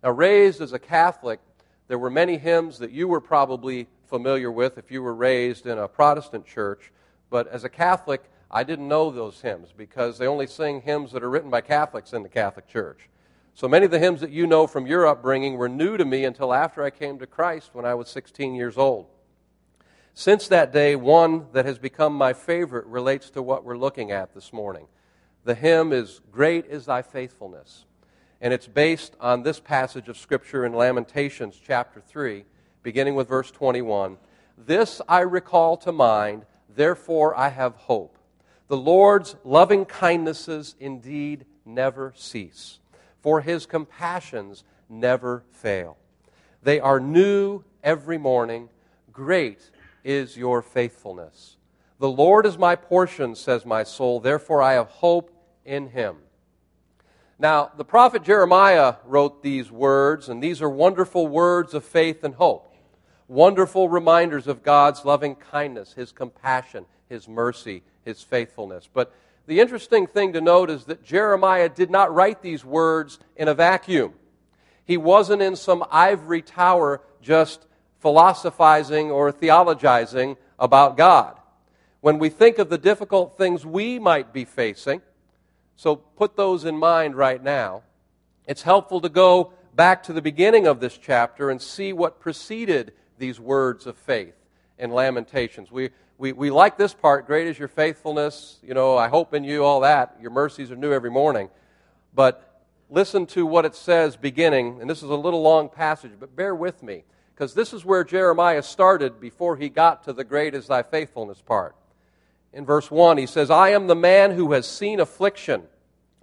Now, 0.02 0.10
raised 0.10 0.60
as 0.60 0.72
a 0.72 0.78
Catholic, 0.78 1.40
there 1.88 1.98
were 1.98 2.10
many 2.10 2.38
hymns 2.38 2.78
that 2.78 2.92
you 2.92 3.08
were 3.08 3.20
probably 3.20 3.88
familiar 4.06 4.50
with 4.50 4.78
if 4.78 4.90
you 4.90 5.02
were 5.02 5.14
raised 5.14 5.66
in 5.66 5.78
a 5.78 5.88
Protestant 5.88 6.46
church, 6.46 6.92
but 7.30 7.46
as 7.48 7.64
a 7.64 7.68
Catholic, 7.68 8.22
I 8.50 8.64
didn't 8.64 8.88
know 8.88 9.10
those 9.10 9.40
hymns 9.40 9.74
because 9.76 10.16
they 10.16 10.26
only 10.26 10.46
sing 10.46 10.80
hymns 10.80 11.12
that 11.12 11.22
are 11.22 11.28
written 11.28 11.50
by 11.50 11.60
Catholics 11.60 12.12
in 12.14 12.22
the 12.22 12.28
Catholic 12.28 12.66
Church. 12.66 13.08
So 13.54 13.68
many 13.68 13.84
of 13.84 13.90
the 13.90 13.98
hymns 13.98 14.20
that 14.20 14.30
you 14.30 14.46
know 14.46 14.66
from 14.66 14.86
your 14.86 15.06
upbringing 15.06 15.58
were 15.58 15.68
new 15.68 15.96
to 15.96 16.04
me 16.04 16.24
until 16.24 16.54
after 16.54 16.82
I 16.82 16.90
came 16.90 17.18
to 17.18 17.26
Christ 17.26 17.70
when 17.74 17.84
I 17.84 17.94
was 17.94 18.08
16 18.08 18.54
years 18.54 18.78
old. 18.78 19.06
Since 20.18 20.48
that 20.48 20.72
day, 20.72 20.96
one 20.96 21.46
that 21.52 21.64
has 21.64 21.78
become 21.78 22.12
my 22.12 22.32
favorite 22.32 22.86
relates 22.86 23.30
to 23.30 23.40
what 23.40 23.62
we're 23.62 23.78
looking 23.78 24.10
at 24.10 24.34
this 24.34 24.52
morning. 24.52 24.88
The 25.44 25.54
hymn 25.54 25.92
is 25.92 26.20
Great 26.32 26.66
is 26.66 26.86
Thy 26.86 27.02
Faithfulness 27.02 27.84
and 28.40 28.52
it's 28.52 28.66
based 28.66 29.14
on 29.20 29.44
this 29.44 29.60
passage 29.60 30.08
of 30.08 30.18
Scripture 30.18 30.66
in 30.66 30.72
Lamentations 30.72 31.56
chapter 31.64 32.00
3, 32.00 32.44
beginning 32.82 33.14
with 33.14 33.28
verse 33.28 33.52
21. 33.52 34.16
This 34.56 35.00
I 35.08 35.20
recall 35.20 35.76
to 35.76 35.92
mind, 35.92 36.46
therefore 36.68 37.38
I 37.38 37.50
have 37.50 37.76
hope. 37.76 38.18
The 38.66 38.76
Lord's 38.76 39.36
loving 39.44 39.84
kindnesses 39.84 40.74
indeed 40.80 41.44
never 41.64 42.12
cease, 42.16 42.80
for 43.20 43.40
his 43.40 43.66
compassions 43.66 44.64
never 44.88 45.44
fail. 45.52 45.96
They 46.64 46.80
are 46.80 46.98
new 46.98 47.62
every 47.84 48.18
morning. 48.18 48.68
Great 49.12 49.70
is 50.04 50.36
your 50.36 50.62
faithfulness. 50.62 51.56
The 51.98 52.10
Lord 52.10 52.46
is 52.46 52.56
my 52.56 52.76
portion, 52.76 53.34
says 53.34 53.66
my 53.66 53.82
soul, 53.82 54.20
therefore 54.20 54.62
I 54.62 54.74
have 54.74 54.88
hope 54.88 55.32
in 55.64 55.88
him. 55.88 56.16
Now, 57.38 57.70
the 57.76 57.84
prophet 57.84 58.24
Jeremiah 58.24 58.96
wrote 59.04 59.42
these 59.42 59.70
words, 59.70 60.28
and 60.28 60.42
these 60.42 60.60
are 60.60 60.68
wonderful 60.68 61.28
words 61.28 61.72
of 61.72 61.84
faith 61.84 62.24
and 62.24 62.34
hope. 62.34 62.74
Wonderful 63.28 63.88
reminders 63.88 64.48
of 64.48 64.64
God's 64.64 65.04
loving 65.04 65.36
kindness, 65.36 65.92
His 65.92 66.10
compassion, 66.10 66.84
His 67.08 67.28
mercy, 67.28 67.84
His 68.04 68.22
faithfulness. 68.22 68.88
But 68.92 69.14
the 69.46 69.60
interesting 69.60 70.08
thing 70.08 70.32
to 70.32 70.40
note 70.40 70.68
is 70.68 70.86
that 70.86 71.04
Jeremiah 71.04 71.68
did 71.68 71.90
not 71.90 72.12
write 72.12 72.42
these 72.42 72.64
words 72.64 73.20
in 73.36 73.46
a 73.46 73.54
vacuum. 73.54 74.14
He 74.84 74.96
wasn't 74.96 75.42
in 75.42 75.54
some 75.54 75.84
ivory 75.92 76.42
tower 76.42 77.02
just 77.22 77.66
philosophizing 78.00 79.10
or 79.10 79.32
theologizing 79.32 80.36
about 80.58 80.96
God. 80.96 81.38
When 82.00 82.18
we 82.18 82.28
think 82.28 82.58
of 82.58 82.70
the 82.70 82.78
difficult 82.78 83.36
things 83.36 83.66
we 83.66 83.98
might 83.98 84.32
be 84.32 84.44
facing, 84.44 85.02
so 85.76 85.96
put 85.96 86.36
those 86.36 86.64
in 86.64 86.76
mind 86.76 87.16
right 87.16 87.42
now. 87.42 87.82
It's 88.46 88.62
helpful 88.62 89.00
to 89.00 89.08
go 89.08 89.52
back 89.74 90.02
to 90.04 90.12
the 90.12 90.22
beginning 90.22 90.66
of 90.66 90.80
this 90.80 90.96
chapter 90.96 91.50
and 91.50 91.60
see 91.60 91.92
what 91.92 92.20
preceded 92.20 92.92
these 93.18 93.38
words 93.38 93.86
of 93.86 93.96
faith 93.96 94.34
in 94.78 94.90
Lamentations. 94.90 95.70
We, 95.70 95.90
we, 96.18 96.32
we 96.32 96.50
like 96.50 96.78
this 96.78 96.94
part 96.94 97.26
great 97.26 97.46
is 97.46 97.58
your 97.58 97.68
faithfulness, 97.68 98.58
you 98.62 98.74
know, 98.74 98.96
I 98.96 99.08
hope 99.08 99.34
in 99.34 99.44
you, 99.44 99.64
all 99.64 99.80
that. 99.80 100.16
Your 100.20 100.30
mercies 100.30 100.70
are 100.70 100.76
new 100.76 100.92
every 100.92 101.10
morning. 101.10 101.48
But 102.14 102.64
listen 102.90 103.26
to 103.26 103.46
what 103.46 103.64
it 103.64 103.74
says 103.74 104.16
beginning, 104.16 104.80
and 104.80 104.88
this 104.88 105.02
is 105.02 105.10
a 105.10 105.14
little 105.14 105.42
long 105.42 105.68
passage, 105.68 106.12
but 106.18 106.34
bear 106.34 106.54
with 106.54 106.82
me, 106.82 107.04
because 107.38 107.54
this 107.54 107.72
is 107.72 107.84
where 107.84 108.02
Jeremiah 108.02 108.64
started 108.64 109.20
before 109.20 109.56
he 109.56 109.68
got 109.68 110.02
to 110.02 110.12
the 110.12 110.24
great 110.24 110.56
is 110.56 110.66
thy 110.66 110.82
faithfulness 110.82 111.40
part. 111.40 111.76
In 112.52 112.66
verse 112.66 112.90
1, 112.90 113.16
he 113.16 113.26
says, 113.26 113.48
I 113.48 113.68
am 113.68 113.86
the 113.86 113.94
man 113.94 114.32
who 114.32 114.50
has 114.54 114.66
seen 114.66 114.98
affliction 114.98 115.62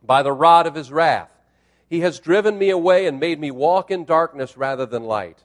by 0.04 0.24
the 0.24 0.34
rod 0.34 0.68
of 0.68 0.76
his 0.76 0.92
wrath. 0.92 1.32
He 1.88 2.02
has 2.02 2.20
driven 2.20 2.58
me 2.58 2.70
away 2.70 3.08
and 3.08 3.18
made 3.18 3.40
me 3.40 3.50
walk 3.50 3.92
in 3.92 4.04
darkness 4.04 4.58
rather 4.58 4.86
than 4.86 5.06
light. 5.06 5.42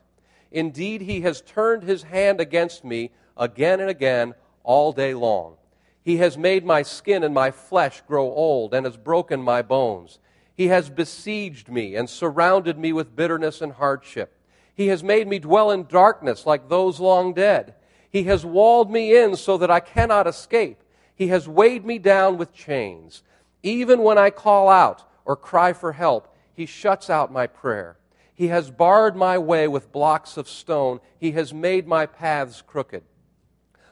Indeed, 0.51 1.03
he 1.03 1.21
has 1.21 1.39
turned 1.39 1.83
his 1.83 2.03
hand 2.03 2.41
against 2.41 2.83
me 2.83 3.11
again 3.37 3.79
and 3.79 3.89
again 3.89 4.33
all 4.63 4.91
day 4.91 5.13
long. 5.13 5.55
He 6.03 6.17
has 6.17 6.37
made 6.37 6.65
my 6.65 6.81
skin 6.81 7.23
and 7.23 7.33
my 7.33 7.49
flesh 7.49 8.01
grow 8.05 8.25
old 8.25 8.73
and 8.73 8.85
has 8.85 8.97
broken 8.97 9.41
my 9.41 9.61
bones. 9.61 10.19
He 10.53 10.67
has 10.67 10.89
besieged 10.89 11.69
me 11.69 11.95
and 11.95 12.09
surrounded 12.09 12.77
me 12.77 12.91
with 12.91 13.15
bitterness 13.15 13.61
and 13.61 13.71
hardship. 13.71 14.35
He 14.75 14.87
has 14.87 15.03
made 15.03 15.27
me 15.27 15.39
dwell 15.39 15.71
in 15.71 15.85
darkness 15.85 16.45
like 16.45 16.69
those 16.69 16.99
long 16.99 17.33
dead. 17.33 17.75
He 18.09 18.23
has 18.23 18.45
walled 18.45 18.91
me 18.91 19.15
in 19.15 19.35
so 19.35 19.57
that 19.57 19.71
I 19.71 19.79
cannot 19.79 20.27
escape. 20.27 20.83
He 21.15 21.27
has 21.27 21.47
weighed 21.47 21.85
me 21.85 21.99
down 21.99 22.37
with 22.37 22.53
chains. 22.53 23.23
Even 23.63 24.01
when 24.01 24.17
I 24.17 24.29
call 24.29 24.69
out 24.69 25.03
or 25.23 25.35
cry 25.35 25.73
for 25.73 25.91
help, 25.93 26.35
he 26.53 26.65
shuts 26.65 27.09
out 27.09 27.31
my 27.31 27.47
prayer. 27.47 27.97
He 28.33 28.47
has 28.47 28.71
barred 28.71 29.15
my 29.15 29.37
way 29.37 29.67
with 29.67 29.91
blocks 29.91 30.35
of 30.35 30.49
stone. 30.49 30.99
He 31.19 31.31
has 31.33 31.53
made 31.53 31.87
my 31.87 32.05
paths 32.05 32.61
crooked. 32.61 33.03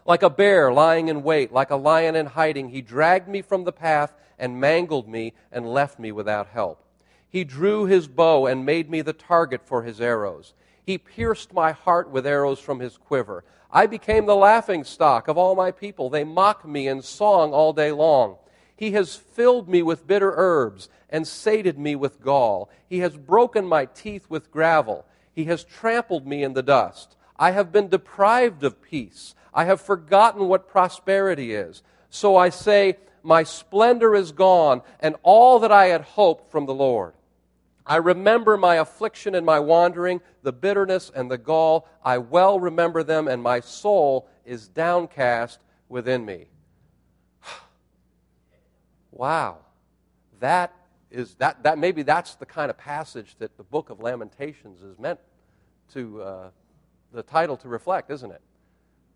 Like 0.05 0.23
a 0.23 0.29
bear 0.29 0.73
lying 0.73 1.07
in 1.07 1.21
wait, 1.21 1.53
like 1.53 1.69
a 1.69 1.75
lion 1.75 2.15
in 2.15 2.25
hiding, 2.25 2.69
he 2.69 2.81
dragged 2.81 3.27
me 3.27 3.43
from 3.43 3.63
the 3.63 3.71
path 3.71 4.15
and 4.39 4.59
mangled 4.59 5.07
me 5.07 5.33
and 5.51 5.71
left 5.71 5.99
me 5.99 6.11
without 6.11 6.47
help. 6.47 6.83
He 7.29 7.43
drew 7.43 7.85
his 7.85 8.07
bow 8.07 8.47
and 8.47 8.65
made 8.65 8.89
me 8.89 9.01
the 9.01 9.13
target 9.13 9.61
for 9.63 9.83
his 9.83 10.01
arrows. 10.01 10.55
He 10.89 10.97
pierced 10.97 11.53
my 11.53 11.71
heart 11.71 12.09
with 12.09 12.25
arrows 12.25 12.59
from 12.59 12.79
his 12.79 12.97
quiver. 12.97 13.43
I 13.69 13.85
became 13.85 14.25
the 14.25 14.35
laughing 14.35 14.83
stock 14.83 15.27
of 15.27 15.37
all 15.37 15.53
my 15.53 15.69
people. 15.69 16.09
They 16.09 16.23
mock 16.23 16.67
me 16.67 16.87
in 16.87 17.03
song 17.03 17.53
all 17.53 17.73
day 17.73 17.91
long. 17.91 18.37
He 18.75 18.93
has 18.93 19.15
filled 19.15 19.69
me 19.69 19.83
with 19.83 20.07
bitter 20.07 20.33
herbs 20.35 20.89
and 21.07 21.27
sated 21.27 21.77
me 21.77 21.95
with 21.95 22.23
gall. 22.23 22.71
He 22.87 23.01
has 23.01 23.15
broken 23.15 23.67
my 23.67 23.85
teeth 23.85 24.25
with 24.29 24.49
gravel. 24.49 25.05
He 25.31 25.43
has 25.43 25.63
trampled 25.63 26.25
me 26.25 26.41
in 26.41 26.53
the 26.53 26.63
dust. 26.63 27.15
I 27.37 27.51
have 27.51 27.71
been 27.71 27.89
deprived 27.89 28.63
of 28.63 28.81
peace. 28.81 29.35
I 29.53 29.65
have 29.65 29.79
forgotten 29.79 30.47
what 30.47 30.67
prosperity 30.67 31.53
is. 31.53 31.83
So 32.09 32.35
I 32.35 32.49
say, 32.49 32.97
My 33.21 33.43
splendor 33.43 34.15
is 34.15 34.31
gone, 34.31 34.81
and 34.99 35.17
all 35.21 35.59
that 35.59 35.71
I 35.71 35.85
had 35.85 36.01
hoped 36.01 36.51
from 36.51 36.65
the 36.65 36.73
Lord. 36.73 37.13
I 37.89 37.95
remember 37.95 38.55
my 38.55 38.75
affliction 38.75 39.33
and 39.33 39.43
my 39.43 39.59
wandering, 39.59 40.21
the 40.43 40.53
bitterness 40.53 41.11
and 41.13 41.29
the 41.29 41.39
gall. 41.39 41.87
I 42.05 42.19
well 42.19 42.59
remember 42.59 43.01
them, 43.01 43.27
and 43.27 43.41
my 43.41 43.61
soul 43.61 44.29
is 44.45 44.67
downcast 44.67 45.59
within 45.89 46.23
me. 46.23 46.49
wow. 49.11 49.57
That 50.39 50.71
is 51.09 51.33
that, 51.39 51.63
that 51.63 51.79
maybe 51.79 52.03
that's 52.03 52.35
the 52.35 52.45
kind 52.45 52.69
of 52.69 52.77
passage 52.77 53.35
that 53.39 53.57
the 53.57 53.63
book 53.63 53.89
of 53.89 53.99
Lamentations 53.99 54.83
is 54.83 54.99
meant 54.99 55.19
to 55.93 56.21
uh, 56.21 56.49
the 57.11 57.23
title 57.23 57.57
to 57.57 57.67
reflect, 57.67 58.11
isn't 58.11 58.31
it? 58.31 58.41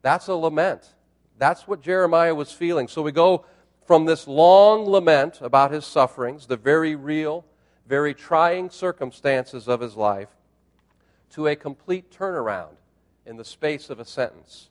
That's 0.02 0.28
a 0.30 0.34
lament. 0.34 0.96
That's 1.38 1.68
what 1.68 1.82
Jeremiah 1.82 2.34
was 2.34 2.52
feeling. 2.52 2.88
So 2.88 3.04
we 3.04 3.12
go 3.12 3.46
from 3.86 4.06
this 4.06 4.28
long 4.28 4.90
lament 4.90 5.40
about 5.42 5.70
his 5.70 5.86
sufferings, 5.86 6.48
the 6.48 6.58
very 6.58 6.96
real, 6.96 7.46
very 7.88 8.14
trying 8.14 8.70
circumstances 8.70 9.68
of 9.68 9.82
his 9.82 9.96
life, 9.96 10.30
to 11.32 11.48
a 11.48 11.56
complete 11.56 12.12
turnaround 12.12 12.76
in 13.26 13.38
the 13.38 13.46
space 13.46 13.90
of 13.90 14.00
a 14.00 14.06
sentence. 14.06 14.70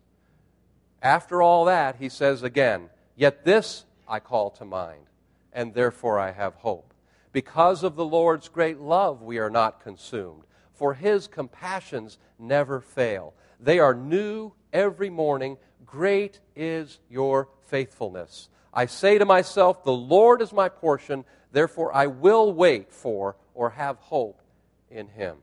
After 1.03 1.43
all 1.43 1.65
that, 1.65 1.97
he 1.97 2.09
says 2.09 2.43
again, 2.43 2.89
Yet 3.17 3.45
this 3.45 3.85
I 4.09 4.21
call 4.21 4.51
to 4.51 4.65
mind, 4.65 5.07
and 5.53 5.75
therefore 5.75 6.19
I 6.19 6.31
have 6.31 6.55
hope. 6.55 6.95
Because 7.33 7.83
of 7.83 7.97
the 7.97 8.05
Lord's 8.05 8.49
great 8.49 8.79
love, 8.79 9.23
we 9.23 9.39
are 9.39 9.51
not 9.51 9.83
consumed, 9.83 10.45
for 10.75 10.95
his 10.95 11.27
compassions 11.27 12.19
never 12.39 12.81
fail. 12.81 13.35
They 13.59 13.79
are 13.79 13.95
new 13.95 14.53
every 14.73 15.11
morning. 15.11 15.57
Great 15.87 16.41
is 16.55 17.01
your 17.09 17.49
faithfulness. 17.67 18.49
I 18.75 18.87
say 18.87 19.19
to 19.19 19.25
myself, 19.25 19.85
The 19.85 19.93
Lord 19.93 20.41
is 20.43 20.53
my 20.53 20.69
portion, 20.69 21.25
therefore 21.53 21.95
I 21.95 22.07
will 22.07 22.53
wait 22.53 22.93
for 22.93 23.37
or 23.55 23.71
have 23.71 23.99
hope 23.99 24.43
in 24.91 25.09
him. 25.09 25.37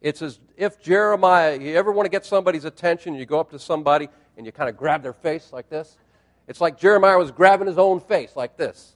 It's 0.00 0.20
as 0.20 0.38
if 0.56 0.80
Jeremiah, 0.82 1.58
you 1.58 1.76
ever 1.76 1.90
want 1.90 2.06
to 2.06 2.10
get 2.10 2.26
somebody's 2.26 2.64
attention, 2.64 3.14
you 3.14 3.24
go 3.24 3.40
up 3.40 3.50
to 3.52 3.58
somebody 3.58 4.08
and 4.36 4.44
you 4.44 4.52
kind 4.52 4.68
of 4.68 4.76
grab 4.76 5.02
their 5.02 5.12
face 5.12 5.50
like 5.52 5.70
this? 5.70 5.96
It's 6.46 6.60
like 6.60 6.78
Jeremiah 6.78 7.16
was 7.16 7.30
grabbing 7.30 7.66
his 7.66 7.78
own 7.78 8.00
face 8.00 8.36
like 8.36 8.56
this. 8.56 8.94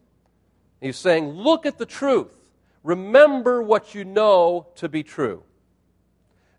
He's 0.80 0.96
saying, 0.96 1.30
Look 1.30 1.64
at 1.66 1.78
the 1.78 1.86
truth. 1.86 2.34
Remember 2.82 3.62
what 3.62 3.94
you 3.94 4.04
know 4.04 4.68
to 4.76 4.88
be 4.88 5.02
true. 5.02 5.42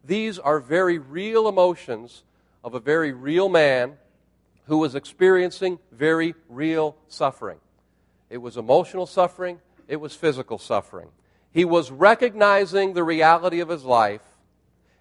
These 0.03 0.39
are 0.39 0.59
very 0.59 0.97
real 0.97 1.47
emotions 1.47 2.23
of 2.63 2.73
a 2.73 2.79
very 2.79 3.11
real 3.11 3.49
man 3.49 3.97
who 4.65 4.77
was 4.79 4.95
experiencing 4.95 5.79
very 5.91 6.35
real 6.47 6.95
suffering. 7.07 7.59
It 8.29 8.37
was 8.37 8.57
emotional 8.57 9.05
suffering, 9.05 9.59
it 9.87 9.97
was 9.97 10.15
physical 10.15 10.57
suffering. 10.57 11.09
He 11.51 11.65
was 11.65 11.91
recognizing 11.91 12.93
the 12.93 13.03
reality 13.03 13.59
of 13.59 13.69
his 13.69 13.83
life, 13.83 14.21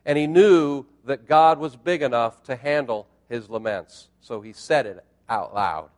and 0.06 0.16
he 0.16 0.26
knew 0.26 0.86
that 1.04 1.26
God 1.26 1.58
was 1.58 1.76
big 1.76 2.02
enough 2.02 2.42
to 2.44 2.56
handle 2.56 3.06
his 3.28 3.50
laments. 3.50 4.08
So 4.20 4.40
he 4.40 4.52
said 4.52 4.86
it 4.86 5.04
out 5.28 5.54
loud. 5.54 5.90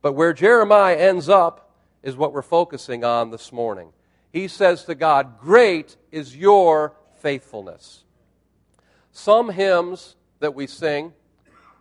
But 0.00 0.12
where 0.12 0.32
Jeremiah 0.32 0.96
ends 0.96 1.28
up 1.28 1.70
is 2.02 2.16
what 2.16 2.32
we're 2.32 2.42
focusing 2.42 3.04
on 3.04 3.30
this 3.30 3.52
morning. 3.52 3.88
He 4.32 4.48
says 4.48 4.84
to 4.84 4.94
God, 4.94 5.38
Great 5.40 5.96
is 6.12 6.36
your 6.36 6.94
faithfulness. 7.16 8.04
Some 9.10 9.50
hymns 9.50 10.14
that 10.40 10.54
we 10.54 10.66
sing 10.66 11.12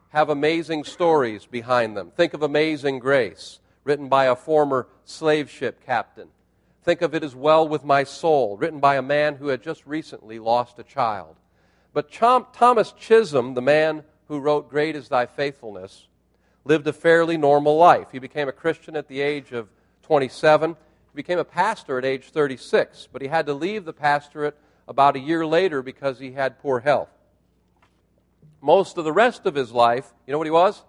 have 0.10 0.30
amazing 0.30 0.84
stories 0.86 1.46
behind 1.46 1.96
them. 1.96 2.12
Think 2.16 2.34
of 2.34 2.42
Amazing 2.42 3.00
Grace, 3.00 3.60
written 3.86 4.10
by 4.10 4.26
a 4.26 4.36
former 4.36 4.88
slave 5.06 5.50
ship 5.50 5.86
captain. 5.86 6.28
Think 6.84 7.02
of 7.02 7.16
it 7.16 7.24
as 7.24 7.34
Well 7.36 7.66
with 7.66 7.86
My 7.86 8.04
Soul, 8.04 8.58
written 8.58 8.82
by 8.82 8.98
a 8.98 9.02
man 9.02 9.36
who 9.36 9.48
had 9.48 9.64
just 9.64 9.86
recently 9.88 10.38
lost 10.38 10.78
a 10.78 10.84
child. 10.84 11.38
But 11.94 12.12
Thomas 12.12 12.92
Chisholm, 12.92 13.54
the 13.54 13.62
man 13.62 14.04
who 14.28 14.40
wrote 14.40 14.70
Great 14.70 14.96
is 14.96 15.08
Thy 15.08 15.26
Faithfulness, 15.26 16.08
lived 16.66 16.86
a 16.88 16.94
fairly 16.94 17.38
normal 17.38 17.78
life. 17.78 18.08
He 18.12 18.20
became 18.20 18.50
a 18.50 18.52
Christian 18.52 18.96
at 18.96 19.08
the 19.08 19.22
age 19.22 19.52
of 19.52 19.70
27. 20.04 20.72
He 20.72 21.16
became 21.16 21.40
a 21.40 21.46
pastor 21.46 21.98
at 21.98 22.06
age 22.06 22.30
36, 22.30 23.08
but 23.14 23.22
he 23.22 23.30
had 23.30 23.46
to 23.46 23.54
leave 23.54 23.86
the 23.86 23.94
pastorate 23.94 24.58
about 24.88 25.16
a 25.16 25.20
year 25.20 25.46
later 25.46 25.82
because 25.82 26.20
he 26.20 26.34
had 26.34 26.60
poor 26.60 26.82
health. 26.82 27.10
Most 28.62 28.98
of 28.98 29.06
the 29.06 29.14
rest 29.14 29.46
of 29.46 29.56
his 29.56 29.72
life, 29.72 30.14
you 30.26 30.32
know 30.32 30.38
what 30.38 30.48
he 30.48 30.52
was? 30.52 30.84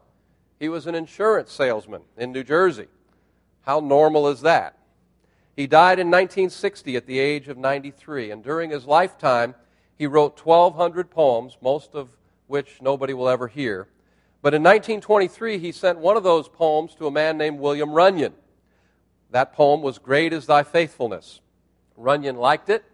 He 0.58 0.68
was 0.68 0.86
an 0.86 0.94
insurance 0.94 1.52
salesman 1.52 2.02
in 2.16 2.32
New 2.32 2.44
Jersey. 2.44 2.86
How 3.62 3.80
normal 3.80 4.28
is 4.28 4.40
that? 4.42 4.78
He 5.54 5.66
died 5.66 5.98
in 5.98 6.08
1960 6.08 6.96
at 6.96 7.06
the 7.06 7.18
age 7.18 7.48
of 7.48 7.56
93, 7.56 8.30
and 8.30 8.42
during 8.42 8.70
his 8.70 8.86
lifetime, 8.86 9.54
he 9.96 10.06
wrote 10.06 10.38
1,200 10.44 11.10
poems, 11.10 11.56
most 11.62 11.94
of 11.94 12.10
which 12.46 12.80
nobody 12.82 13.14
will 13.14 13.28
ever 13.28 13.48
hear. 13.48 13.88
But 14.42 14.54
in 14.54 14.62
1923, 14.62 15.58
he 15.58 15.72
sent 15.72 15.98
one 15.98 16.16
of 16.16 16.22
those 16.22 16.48
poems 16.48 16.94
to 16.96 17.06
a 17.06 17.10
man 17.10 17.38
named 17.38 17.58
William 17.58 17.90
Runyan. 17.90 18.32
That 19.30 19.54
poem 19.54 19.82
was 19.82 19.98
Great 19.98 20.32
is 20.32 20.46
Thy 20.46 20.62
Faithfulness. 20.62 21.40
Runyan 21.98 22.36
liked 22.36 22.68
it, 22.68 22.84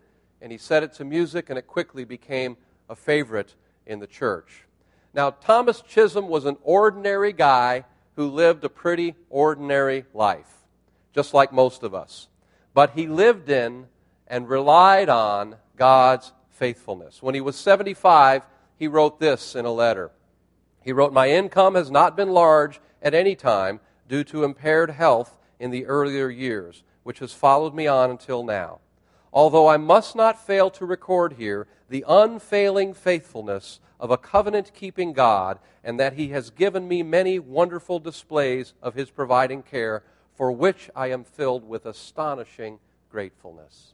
and 0.40 0.50
he 0.50 0.58
set 0.58 0.82
it 0.82 0.94
to 0.94 1.04
music, 1.04 1.50
and 1.50 1.58
it 1.58 1.66
quickly 1.66 2.04
became 2.04 2.56
a 2.88 2.96
favorite 2.96 3.54
in 3.86 3.98
the 3.98 4.06
church. 4.06 4.64
Now, 5.14 5.30
Thomas 5.30 5.82
Chisholm 5.82 6.28
was 6.28 6.44
an 6.46 6.56
ordinary 6.62 7.32
guy 7.32 7.84
who 8.16 8.28
lived 8.28 8.64
a 8.64 8.68
pretty 8.68 9.14
ordinary 9.28 10.04
life, 10.14 10.64
just 11.14 11.34
like 11.34 11.52
most 11.52 11.82
of 11.82 11.94
us. 11.94 12.28
But 12.74 12.90
he 12.90 13.06
lived 13.06 13.50
in 13.50 13.86
and 14.26 14.48
relied 14.48 15.08
on 15.08 15.56
God's 15.76 16.32
faithfulness. 16.50 17.22
When 17.22 17.34
he 17.34 17.40
was 17.40 17.56
75, 17.56 18.42
he 18.78 18.88
wrote 18.88 19.20
this 19.20 19.54
in 19.54 19.64
a 19.64 19.72
letter. 19.72 20.10
He 20.82 20.92
wrote, 20.92 21.12
My 21.12 21.28
income 21.28 21.74
has 21.74 21.90
not 21.90 22.16
been 22.16 22.30
large 22.30 22.80
at 23.02 23.14
any 23.14 23.34
time 23.34 23.80
due 24.08 24.24
to 24.24 24.44
impaired 24.44 24.90
health 24.90 25.38
in 25.58 25.70
the 25.70 25.86
earlier 25.86 26.28
years, 26.28 26.82
which 27.02 27.18
has 27.18 27.32
followed 27.32 27.74
me 27.74 27.86
on 27.86 28.10
until 28.10 28.42
now. 28.42 28.80
Although 29.32 29.68
I 29.68 29.76
must 29.76 30.14
not 30.16 30.44
fail 30.44 30.70
to 30.70 30.84
record 30.84 31.34
here 31.34 31.66
the 31.88 32.04
unfailing 32.06 32.94
faithfulness 32.94 33.80
of 34.02 34.10
a 34.10 34.18
covenant 34.18 34.74
keeping 34.74 35.12
God, 35.12 35.60
and 35.84 35.98
that 36.00 36.14
He 36.14 36.30
has 36.30 36.50
given 36.50 36.88
me 36.88 37.04
many 37.04 37.38
wonderful 37.38 38.00
displays 38.00 38.74
of 38.82 38.94
His 38.94 39.10
providing 39.10 39.62
care, 39.62 40.02
for 40.34 40.50
which 40.50 40.90
I 40.96 41.06
am 41.06 41.22
filled 41.22 41.66
with 41.68 41.86
astonishing 41.86 42.80
gratefulness. 43.10 43.92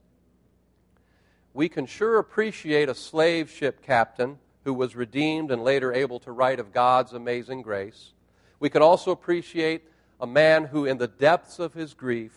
We 1.53 1.69
can 1.69 1.85
sure 1.85 2.19
appreciate 2.19 2.89
a 2.89 2.95
slave 2.95 3.51
ship 3.51 3.83
captain 3.83 4.39
who 4.65 4.73
was 4.73 4.97
redeemed 4.97 5.51
and 5.51 5.63
later 5.63 5.93
able 5.93 6.21
to 6.21 6.33
write 6.33 6.59
of 6.59 6.73
God's 6.73 7.13
amazing 7.13 7.61
grace. 7.61 8.13
We 8.61 8.71
can 8.71 8.81
also 8.81 9.11
appreciate 9.11 9.83
a 10.19 10.27
man 10.27 10.65
who, 10.65 10.87
in 10.87 10.97
the 10.97 11.07
depths 11.07 11.59
of 11.59 11.75
his 11.75 11.93
grief, 11.93 12.33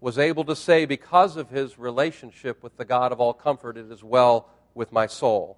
was 0.00 0.18
able 0.18 0.44
to 0.44 0.56
say, 0.56 0.84
because 0.84 1.36
of 1.36 1.50
his 1.50 1.78
relationship 1.78 2.64
with 2.64 2.76
the 2.76 2.84
God 2.84 3.12
of 3.12 3.20
all 3.20 3.32
comfort, 3.32 3.76
it 3.76 3.92
is 3.92 4.02
well 4.02 4.48
with 4.74 4.90
my 4.90 5.06
soul. 5.06 5.56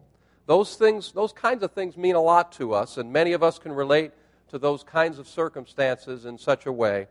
Those 0.48 0.76
things, 0.76 1.12
those 1.12 1.34
kinds 1.34 1.62
of 1.62 1.72
things 1.72 1.98
mean 1.98 2.14
a 2.14 2.22
lot 2.22 2.52
to 2.52 2.72
us, 2.72 2.96
and 2.96 3.12
many 3.12 3.34
of 3.34 3.42
us 3.42 3.58
can 3.58 3.70
relate 3.70 4.12
to 4.48 4.58
those 4.58 4.82
kinds 4.82 5.18
of 5.18 5.28
circumstances 5.28 6.24
in 6.24 6.38
such 6.38 6.64
a 6.64 6.72
way 6.72 7.08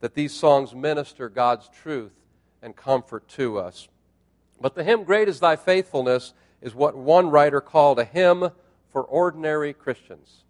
that 0.00 0.12
these 0.12 0.34
songs 0.34 0.74
minister 0.74 1.30
God's 1.30 1.70
truth 1.70 2.12
and 2.60 2.76
comfort 2.76 3.26
to 3.28 3.58
us. 3.58 3.88
But 4.60 4.74
the 4.74 4.84
hymn, 4.84 5.04
Great 5.04 5.30
is 5.30 5.40
Thy 5.40 5.56
Faithfulness, 5.56 6.34
is 6.60 6.74
what 6.74 6.94
one 6.94 7.30
writer 7.30 7.62
called 7.62 7.98
a 7.98 8.04
hymn 8.04 8.50
for 8.92 9.02
ordinary 9.02 9.72
Christians. 9.72 10.44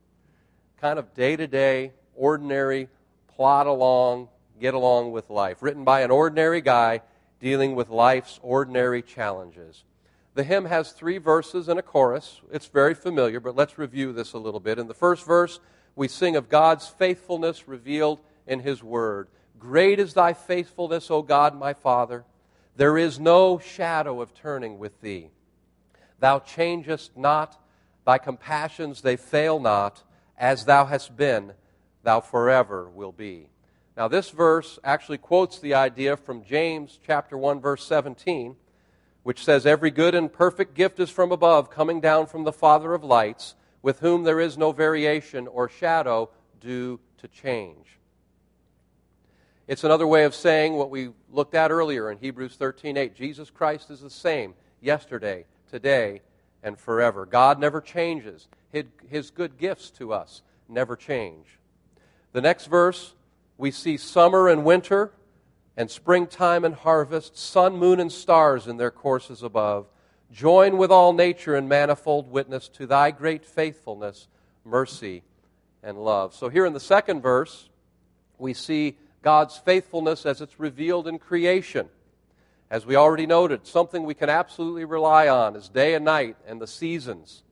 Kind 0.81 0.99
of 0.99 1.15
day 1.15 1.37
to 1.37 1.47
day, 1.47 1.93
ordinary, 2.17 2.89
plod 3.29 3.69
along, 3.69 4.29
get 4.61 4.75
along 4.75 5.13
with 5.13 5.31
life. 5.31 5.63
Written 5.63 5.85
by 5.85 6.01
an 6.01 6.11
ordinary 6.11 6.63
guy 6.63 7.03
dealing 7.39 7.77
with 7.77 7.91
life's 7.91 8.41
ordinary 8.43 9.03
challenges. 9.03 9.85
The 10.35 10.45
hymn 10.45 10.65
has 10.65 10.91
three 10.91 11.19
verses 11.19 11.69
and 11.69 11.79
a 11.79 11.83
chorus. 11.83 12.41
It's 12.53 12.67
very 12.67 12.95
familiar, 12.95 13.39
but 13.39 13.55
let's 13.55 13.79
review 13.79 14.13
this 14.13 14.33
a 14.33 14.39
little 14.39 14.59
bit. 14.59 14.81
In 14.81 14.89
the 14.89 14.95
first 14.95 15.25
verse, 15.25 15.61
we 15.95 16.09
sing 16.09 16.35
of 16.35 16.49
God's 16.49 16.89
faithfulness 16.89 17.69
revealed 17.69 18.21
in 18.47 18.61
His 18.61 18.83
Word. 18.83 19.29
Great 19.61 20.01
is 20.01 20.15
thy 20.15 20.33
faithfulness, 20.33 21.09
O 21.09 21.23
God, 21.23 21.57
my 21.57 21.73
Father. 21.73 22.25
There 22.77 22.99
is 22.99 23.21
no 23.21 23.59
shadow 23.61 24.21
of 24.21 24.35
turning 24.35 24.79
with 24.81 25.01
thee. 25.01 25.31
Thou 26.19 26.41
changest 26.41 27.17
not, 27.17 27.57
thy 28.05 28.19
compassions 28.19 29.03
they 29.03 29.17
fail 29.17 29.61
not, 29.61 30.03
as 30.37 30.65
thou 30.65 30.87
hast 30.87 31.17
been, 31.17 31.53
thou 32.03 32.21
forever 32.21 32.89
will 32.89 33.13
be. 33.13 33.51
Now, 33.97 34.09
this 34.09 34.31
verse 34.31 34.81
actually 34.83 35.19
quotes 35.19 35.61
the 35.61 35.75
idea 35.75 36.17
from 36.17 36.43
James 36.43 36.99
chapter 37.07 37.39
1, 37.39 37.61
verse 37.61 37.87
17, 37.87 38.57
which 39.25 39.45
says, 39.45 39.67
Every 39.67 39.91
good 39.91 40.15
and 40.15 40.33
perfect 40.33 40.75
gift 40.75 41.01
is 41.01 41.11
from 41.11 41.33
above, 41.33 41.71
coming 41.71 42.01
down 42.01 42.27
from 42.27 42.45
the 42.45 42.53
Father 42.53 42.95
of 42.95 43.03
lights, 43.03 43.57
with 43.83 43.99
whom 43.99 44.23
there 44.23 44.39
is 44.39 44.57
no 44.57 44.71
variation 44.71 45.49
or 45.49 45.69
shadow 45.69 46.31
due 46.61 47.01
to 47.19 47.27
change. 47.27 47.99
It's 49.67 49.83
another 49.83 50.07
way 50.07 50.25
of 50.25 50.35
saying 50.35 50.75
what 50.75 50.91
we 50.91 51.11
looked 51.31 51.55
at 51.55 51.71
earlier 51.71 52.11
in 52.11 52.19
Hebrews 52.19 52.57
13:8. 52.57 53.15
Jesus 53.15 53.51
Christ 53.51 53.91
is 53.91 54.01
the 54.01 54.11
same 54.11 54.55
yesterday, 54.81 55.47
today, 55.71 56.21
and 56.63 56.79
forever. 56.79 57.25
God 57.25 57.59
never 57.59 57.81
changes. 57.81 58.47
His 59.09 59.31
good 59.31 59.57
gifts 59.57 59.91
to 59.93 60.13
us 60.13 60.43
never 60.69 60.97
change. 60.97 61.59
The 62.33 62.41
next 62.41 62.67
verse, 62.67 63.15
we 63.57 63.71
see 63.71 63.97
summer 63.97 64.49
and 64.49 64.65
winter, 64.65 65.13
and 65.77 65.91
springtime 65.91 66.65
and 66.65 66.75
harvest, 66.75 67.37
sun, 67.37 67.77
moon, 67.77 68.01
and 68.01 68.13
stars 68.13 68.67
in 68.67 68.77
their 68.77 68.91
courses 68.91 69.43
above. 69.43 69.87
Join 70.31 70.79
with 70.79 70.91
all 70.91 71.13
nature 71.13 71.57
in 71.57 71.69
manifold 71.69 72.31
witness 72.31 72.69
to 72.71 72.87
thy 72.87 73.11
great 73.11 73.45
faithfulness, 73.45 74.29
mercy, 74.65 75.23
and 75.83 75.99
love. 75.99 76.35
So, 76.35 76.49
here 76.49 76.67
in 76.67 76.73
the 76.73 76.81
second 76.81 77.21
verse, 77.21 77.69
We 78.37 78.53
see 78.53 78.97
God's 79.23 79.57
faithfulness 79.57 80.27
as 80.27 80.41
it's 80.41 80.59
revealed 80.59 81.07
in 81.07 81.19
creation. 81.19 81.89
As 82.69 82.85
we 82.85 82.97
already 82.97 83.27
noted, 83.27 83.67
something 83.67 84.03
we 84.03 84.15
can 84.15 84.29
absolutely 84.29 84.85
rely 84.85 85.29
on 85.29 85.55
is 85.55 85.69
day 85.69 85.95
and 85.95 86.05
night 86.05 86.37
and 86.47 86.61
the 86.61 86.67
seasons. 86.67 87.45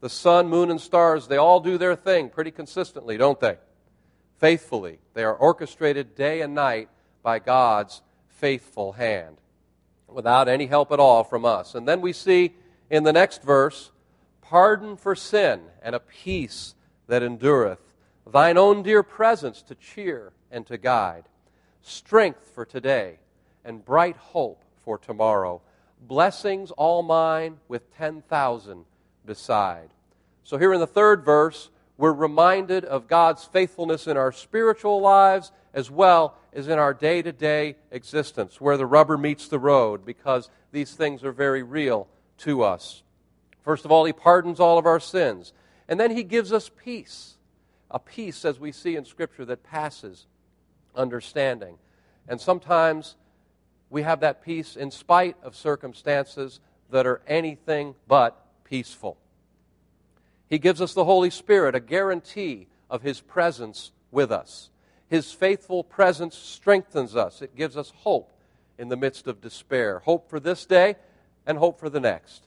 The 0.00 0.08
sun, 0.08 0.48
moon, 0.48 0.70
and 0.70 0.80
stars, 0.80 1.28
they 1.28 1.36
all 1.36 1.60
do 1.60 1.76
their 1.76 1.94
thing 1.94 2.30
pretty 2.30 2.50
consistently, 2.50 3.16
don't 3.16 3.38
they? 3.38 3.58
Faithfully. 4.38 4.98
They 5.14 5.24
are 5.24 5.34
orchestrated 5.34 6.14
day 6.14 6.40
and 6.40 6.54
night 6.54 6.88
by 7.22 7.38
God's 7.38 8.02
faithful 8.28 8.92
hand 8.92 9.38
without 10.06 10.48
any 10.48 10.66
help 10.66 10.92
at 10.92 11.00
all 11.00 11.24
from 11.24 11.44
us. 11.44 11.74
And 11.74 11.86
then 11.86 12.00
we 12.00 12.12
see 12.12 12.54
in 12.90 13.04
the 13.04 13.12
next 13.12 13.42
verse 13.42 13.90
pardon 14.40 14.96
for 14.96 15.14
sin 15.14 15.60
and 15.82 15.94
a 15.94 16.00
peace 16.00 16.74
that 17.06 17.22
endureth, 17.22 17.94
thine 18.26 18.56
own 18.56 18.82
dear 18.82 19.02
presence 19.02 19.62
to 19.62 19.74
cheer 19.74 20.32
and 20.50 20.66
to 20.66 20.78
guide, 20.78 21.24
strength 21.82 22.50
for 22.54 22.64
today 22.64 23.18
and 23.64 23.84
bright 23.84 24.16
hope 24.16 24.64
for 24.82 24.96
tomorrow, 24.96 25.60
blessings 26.00 26.70
all 26.72 27.02
mine 27.02 27.58
with 27.68 27.94
10,000 27.96 28.84
beside. 29.26 29.90
So, 30.44 30.56
here 30.56 30.72
in 30.72 30.80
the 30.80 30.86
third 30.86 31.24
verse, 31.24 31.68
we're 31.98 32.12
reminded 32.12 32.84
of 32.84 33.08
God's 33.08 33.44
faithfulness 33.44 34.06
in 34.06 34.16
our 34.16 34.32
spiritual 34.32 35.00
lives 35.00 35.52
as 35.78 35.88
well 35.92 36.36
as 36.52 36.66
in 36.66 36.76
our 36.76 36.92
day 36.92 37.22
to 37.22 37.30
day 37.30 37.76
existence, 37.92 38.60
where 38.60 38.76
the 38.76 38.84
rubber 38.84 39.16
meets 39.16 39.46
the 39.46 39.60
road, 39.60 40.04
because 40.04 40.50
these 40.72 40.92
things 40.92 41.22
are 41.22 41.30
very 41.30 41.62
real 41.62 42.08
to 42.38 42.64
us. 42.64 43.04
First 43.62 43.84
of 43.84 43.92
all, 43.92 44.04
He 44.04 44.12
pardons 44.12 44.58
all 44.58 44.76
of 44.76 44.86
our 44.86 44.98
sins. 44.98 45.52
And 45.88 46.00
then 46.00 46.10
He 46.10 46.24
gives 46.24 46.52
us 46.52 46.68
peace. 46.84 47.36
A 47.92 48.00
peace, 48.00 48.44
as 48.44 48.58
we 48.58 48.72
see 48.72 48.96
in 48.96 49.04
Scripture, 49.04 49.44
that 49.44 49.62
passes 49.62 50.26
understanding. 50.96 51.78
And 52.26 52.40
sometimes 52.40 53.14
we 53.88 54.02
have 54.02 54.18
that 54.20 54.42
peace 54.44 54.74
in 54.74 54.90
spite 54.90 55.36
of 55.44 55.54
circumstances 55.54 56.58
that 56.90 57.06
are 57.06 57.22
anything 57.28 57.94
but 58.08 58.36
peaceful. 58.64 59.16
He 60.50 60.58
gives 60.58 60.80
us 60.80 60.92
the 60.92 61.04
Holy 61.04 61.30
Spirit, 61.30 61.76
a 61.76 61.80
guarantee 61.80 62.66
of 62.90 63.02
His 63.02 63.20
presence 63.20 63.92
with 64.10 64.32
us. 64.32 64.70
His 65.08 65.32
faithful 65.32 65.82
presence 65.82 66.36
strengthens 66.36 67.16
us, 67.16 67.42
it 67.42 67.56
gives 67.56 67.76
us 67.76 67.92
hope 67.96 68.32
in 68.78 68.88
the 68.88 68.96
midst 68.96 69.26
of 69.26 69.40
despair 69.40 70.00
hope 70.00 70.30
for 70.30 70.38
this 70.38 70.64
day 70.64 70.96
and 71.46 71.58
hope 71.58 71.80
for 71.80 71.88
the 71.88 72.00
next. 72.00 72.44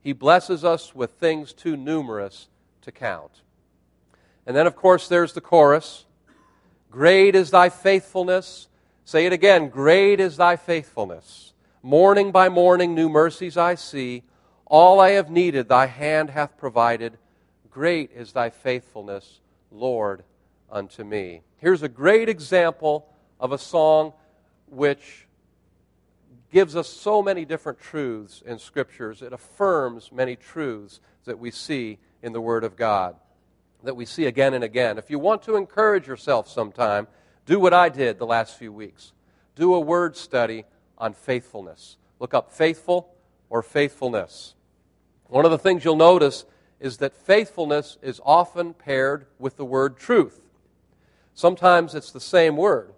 He 0.00 0.12
blesses 0.12 0.64
us 0.64 0.94
with 0.94 1.12
things 1.12 1.52
too 1.52 1.76
numerous 1.76 2.48
to 2.82 2.92
count. 2.92 3.42
And 4.46 4.56
then, 4.56 4.66
of 4.66 4.74
course, 4.74 5.08
there's 5.08 5.32
the 5.32 5.40
chorus 5.40 6.06
Great 6.90 7.36
is 7.36 7.50
thy 7.50 7.68
faithfulness. 7.68 8.68
Say 9.04 9.26
it 9.26 9.32
again 9.32 9.68
Great 9.68 10.20
is 10.20 10.36
thy 10.36 10.56
faithfulness. 10.56 11.52
Morning 11.82 12.30
by 12.32 12.48
morning, 12.48 12.94
new 12.94 13.08
mercies 13.08 13.56
I 13.56 13.74
see. 13.74 14.22
All 14.66 15.00
I 15.00 15.10
have 15.10 15.30
needed, 15.30 15.68
thy 15.68 15.86
hand 15.86 16.30
hath 16.30 16.56
provided. 16.56 17.18
Great 17.70 18.10
is 18.12 18.32
thy 18.32 18.50
faithfulness, 18.50 19.40
Lord, 19.70 20.22
unto 20.70 21.04
me. 21.04 21.42
Here's 21.58 21.82
a 21.82 21.88
great 21.88 22.28
example 22.28 23.06
of 23.38 23.52
a 23.52 23.58
song 23.58 24.12
which 24.66 25.26
gives 26.50 26.74
us 26.76 26.88
so 26.88 27.22
many 27.22 27.44
different 27.44 27.80
truths 27.80 28.42
in 28.44 28.58
scriptures. 28.58 29.22
It 29.22 29.32
affirms 29.32 30.10
many 30.12 30.36
truths 30.36 31.00
that 31.24 31.38
we 31.38 31.50
see 31.50 31.98
in 32.22 32.32
the 32.32 32.40
Word 32.40 32.64
of 32.64 32.76
God, 32.76 33.16
that 33.82 33.96
we 33.96 34.04
see 34.04 34.26
again 34.26 34.54
and 34.54 34.64
again. 34.64 34.98
If 34.98 35.10
you 35.10 35.18
want 35.18 35.42
to 35.42 35.56
encourage 35.56 36.06
yourself 36.06 36.48
sometime, 36.48 37.06
do 37.46 37.58
what 37.58 37.74
I 37.74 37.88
did 37.88 38.18
the 38.18 38.26
last 38.26 38.58
few 38.58 38.72
weeks. 38.72 39.12
Do 39.54 39.74
a 39.74 39.80
word 39.80 40.16
study 40.16 40.64
on 40.98 41.14
faithfulness. 41.14 41.96
Look 42.18 42.34
up 42.34 42.52
faithful 42.52 43.14
or 43.48 43.62
faithfulness. 43.62 44.54
One 45.26 45.44
of 45.44 45.50
the 45.50 45.58
things 45.58 45.84
you'll 45.84 45.96
notice 45.96 46.44
is 46.80 46.98
that 46.98 47.14
faithfulness 47.14 47.98
is 48.02 48.20
often 48.24 48.74
paired 48.74 49.26
with 49.38 49.56
the 49.56 49.64
word 49.64 49.96
truth. 49.96 50.40
Sometimes 51.40 51.94
it's 51.94 52.10
the 52.10 52.20
same 52.20 52.54
word 52.54 52.92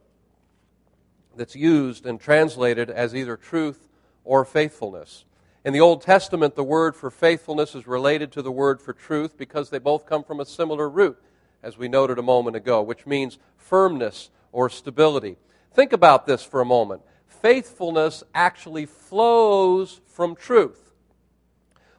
that's 1.37 1.55
used 1.55 2.05
and 2.05 2.21
translated 2.21 2.91
as 2.91 3.15
either 3.15 3.37
truth 3.37 3.87
or 4.25 4.45
faithfulness. 4.45 5.25
In 5.65 5.73
the 5.73 5.81
Old 5.81 6.03
Testament, 6.03 6.57
the 6.57 6.65
word 6.65 6.97
for 6.97 7.09
faithfulness 7.09 7.77
is 7.77 7.87
related 7.87 8.33
to 8.33 8.43
the 8.43 8.51
word 8.51 8.81
for 8.81 8.93
truth 8.93 9.39
because 9.39 9.71
they 9.71 9.79
both 9.79 10.07
come 10.07 10.25
from 10.25 10.41
a 10.41 10.45
similar 10.45 10.91
root, 10.91 11.23
as 11.63 11.79
we 11.79 11.87
noted 11.87 12.19
a 12.19 12.23
moment 12.23 12.57
ago, 12.57 12.83
which 12.83 13.07
means 13.07 13.39
firmness 13.57 14.31
or 14.51 14.69
stability. 14.69 15.37
Think 15.73 15.93
about 15.93 16.27
this 16.27 16.43
for 16.43 16.61
a 16.61 16.65
moment. 16.65 17.03
Faithfulness 17.29 18.25
actually 18.35 18.87
flows 18.87 20.01
from 20.09 20.35
truth. 20.35 20.91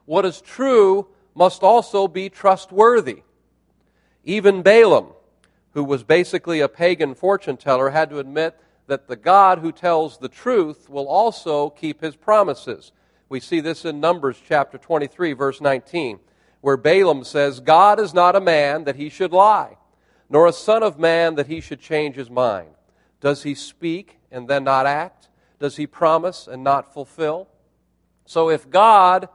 What 0.04 0.26
is 0.26 0.42
true 0.42 1.08
must 1.34 1.62
also 1.62 2.06
be 2.06 2.28
trustworthy. 2.28 3.22
Even 4.24 4.60
Balaam, 4.60 5.06
who 5.74 5.84
was 5.84 6.04
basically 6.04 6.60
a 6.60 6.68
pagan 6.68 7.14
fortune 7.14 7.56
teller, 7.56 7.90
had 7.90 8.08
to 8.10 8.18
admit 8.18 8.58
that 8.86 9.08
the 9.08 9.16
God 9.16 9.58
who 9.58 9.72
tells 9.72 10.18
the 10.18 10.28
truth 10.28 10.88
will 10.88 11.08
also 11.08 11.70
keep 11.70 12.00
his 12.00 12.16
promises. 12.16 12.92
We 13.28 13.40
see 13.40 13.60
this 13.60 13.84
in 13.84 14.00
Numbers 14.00 14.40
chapter 14.46 14.78
23, 14.78 15.32
verse 15.32 15.60
19, 15.60 16.20
where 16.60 16.76
Balaam 16.76 17.24
says, 17.24 17.60
God 17.60 17.98
is 17.98 18.14
not 18.14 18.36
a 18.36 18.40
man 18.40 18.84
that 18.84 18.96
he 18.96 19.08
should 19.08 19.32
lie, 19.32 19.76
nor 20.30 20.46
a 20.46 20.52
son 20.52 20.82
of 20.82 20.98
man 20.98 21.34
that 21.34 21.48
he 21.48 21.60
should 21.60 21.80
change 21.80 22.14
his 22.14 22.30
mind. 22.30 22.70
Does 23.20 23.42
he 23.42 23.54
speak 23.54 24.18
and 24.30 24.48
then 24.48 24.64
not 24.64 24.86
act? 24.86 25.28
Does 25.58 25.76
he 25.76 25.86
promise 25.86 26.46
and 26.46 26.62
not 26.62 26.92
fulfill? 26.92 27.48
So 28.26 28.48
if 28.50 28.70
God 28.70 29.28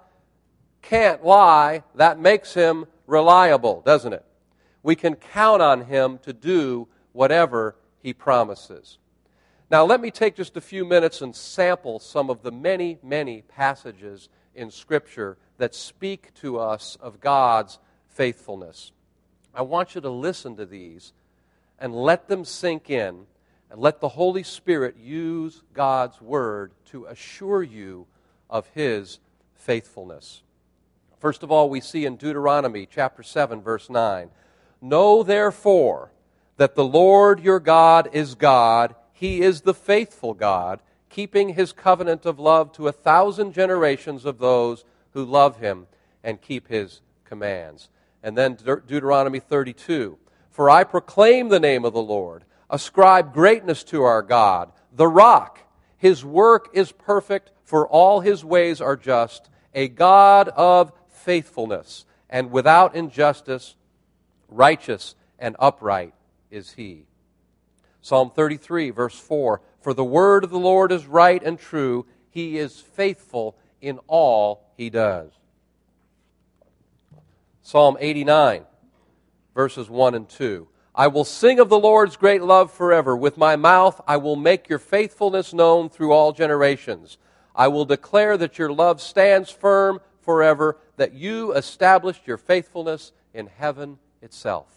can't 0.81 1.25
lie, 1.25 1.83
that 1.95 2.19
makes 2.19 2.53
him 2.53 2.85
reliable, 3.07 3.81
doesn't 3.81 4.13
it? 4.13 4.23
We 4.83 4.95
can 4.95 5.15
count 5.15 5.61
on 5.61 5.85
him 5.85 6.19
to 6.19 6.33
do 6.33 6.87
whatever 7.11 7.75
he 8.01 8.13
promises. 8.13 8.97
Now, 9.71 9.85
let 9.85 10.01
me 10.01 10.09
take 10.09 10.35
just 10.35 10.57
a 10.57 10.61
few 10.61 10.83
minutes 10.83 11.21
and 11.21 11.35
sample 11.35 11.99
some 11.99 12.29
of 12.29 12.41
the 12.41 12.51
many, 12.51 12.97
many 13.03 13.43
passages 13.43 14.29
in 14.55 14.71
Scripture 14.71 15.37
that 15.57 15.75
speak 15.75 16.33
to 16.35 16.57
us 16.57 16.97
of 17.01 17.19
God's 17.19 17.77
faithfulness. 18.07 18.91
I 19.53 19.61
want 19.61 19.93
you 19.93 20.01
to 20.01 20.09
listen 20.09 20.55
to 20.55 20.65
these 20.65 21.13
and 21.77 21.93
let 21.93 22.27
them 22.27 22.45
sink 22.45 22.89
in 22.89 23.25
and 23.69 23.79
let 23.79 23.99
the 23.99 24.09
Holy 24.09 24.43
Spirit 24.43 24.97
use 24.97 25.61
God's 25.73 26.19
Word 26.19 26.71
to 26.85 27.05
assure 27.05 27.61
you 27.61 28.07
of 28.49 28.67
His 28.73 29.19
faithfulness. 29.53 30.41
First 31.19 31.43
of 31.43 31.51
all, 31.51 31.69
we 31.69 31.81
see 31.81 32.05
in 32.05 32.15
Deuteronomy 32.15 32.87
chapter 32.89 33.21
7, 33.21 33.61
verse 33.61 33.89
9 33.89 34.29
Know 34.81 35.23
therefore 35.23 36.11
that 36.57 36.75
the 36.75 36.85
Lord 36.85 37.39
your 37.39 37.59
God 37.59 38.09
is 38.13 38.35
God, 38.35 38.95
He 39.13 39.41
is 39.41 39.61
the 39.61 39.73
faithful 39.73 40.33
God, 40.33 40.79
keeping 41.09 41.49
His 41.49 41.71
covenant 41.71 42.25
of 42.25 42.39
love 42.39 42.71
to 42.73 42.87
a 42.87 42.91
thousand 42.91 43.53
generations 43.53 44.25
of 44.25 44.39
those 44.39 44.85
who 45.11 45.25
love 45.25 45.59
Him 45.59 45.87
and 46.23 46.41
keep 46.41 46.67
His 46.67 47.01
commands. 47.25 47.89
And 48.21 48.37
then 48.37 48.55
De- 48.55 48.81
Deuteronomy 48.81 49.39
32 49.39 50.17
For 50.51 50.69
I 50.69 50.83
proclaim 50.83 51.49
the 51.49 51.59
name 51.59 51.85
of 51.85 51.93
the 51.93 52.01
Lord, 52.01 52.43
ascribe 52.69 53.33
greatness 53.33 53.83
to 53.85 54.03
our 54.03 54.21
God, 54.21 54.71
the 54.93 55.07
rock. 55.07 55.59
His 55.97 56.23
work 56.23 56.69
is 56.73 56.91
perfect, 56.91 57.51
for 57.63 57.87
all 57.87 58.21
His 58.21 58.45
ways 58.45 58.79
are 58.81 58.95
just, 58.95 59.49
a 59.73 59.87
God 59.87 60.49
of 60.49 60.91
faithfulness, 61.09 62.05
and 62.29 62.51
without 62.51 62.95
injustice, 62.95 63.75
righteous 64.49 65.15
and 65.37 65.55
upright 65.59 66.13
is 66.51 66.73
he. 66.73 67.05
Psalm 68.01 68.31
33, 68.33 68.91
verse 68.91 69.17
4 69.19 69.61
For 69.81 69.93
the 69.93 70.03
word 70.03 70.43
of 70.43 70.49
the 70.49 70.59
Lord 70.59 70.91
is 70.91 71.05
right 71.05 71.41
and 71.43 71.59
true, 71.59 72.05
he 72.29 72.57
is 72.57 72.79
faithful 72.79 73.57
in 73.81 73.99
all 74.07 74.63
he 74.77 74.89
does. 74.89 75.31
Psalm 77.61 77.97
89, 77.99 78.63
verses 79.53 79.89
1 79.89 80.15
and 80.15 80.29
2. 80.29 80.67
I 80.95 81.07
will 81.07 81.23
sing 81.23 81.59
of 81.59 81.69
the 81.69 81.79
Lord's 81.79 82.17
great 82.17 82.41
love 82.41 82.71
forever. 82.71 83.15
With 83.15 83.37
my 83.37 83.55
mouth 83.55 84.01
I 84.07 84.17
will 84.17 84.35
make 84.35 84.69
your 84.69 84.79
faithfulness 84.79 85.53
known 85.53 85.89
through 85.89 86.11
all 86.11 86.31
generations. 86.31 87.17
I 87.55 87.67
will 87.67 87.85
declare 87.85 88.37
that 88.37 88.57
your 88.57 88.71
love 88.71 89.01
stands 89.01 89.49
firm 89.49 89.99
forever, 90.21 90.77
that 90.97 91.13
you 91.13 91.53
established 91.53 92.25
your 92.25 92.37
faithfulness 92.37 93.11
in 93.33 93.47
heaven 93.47 93.97
itself. 94.21 94.67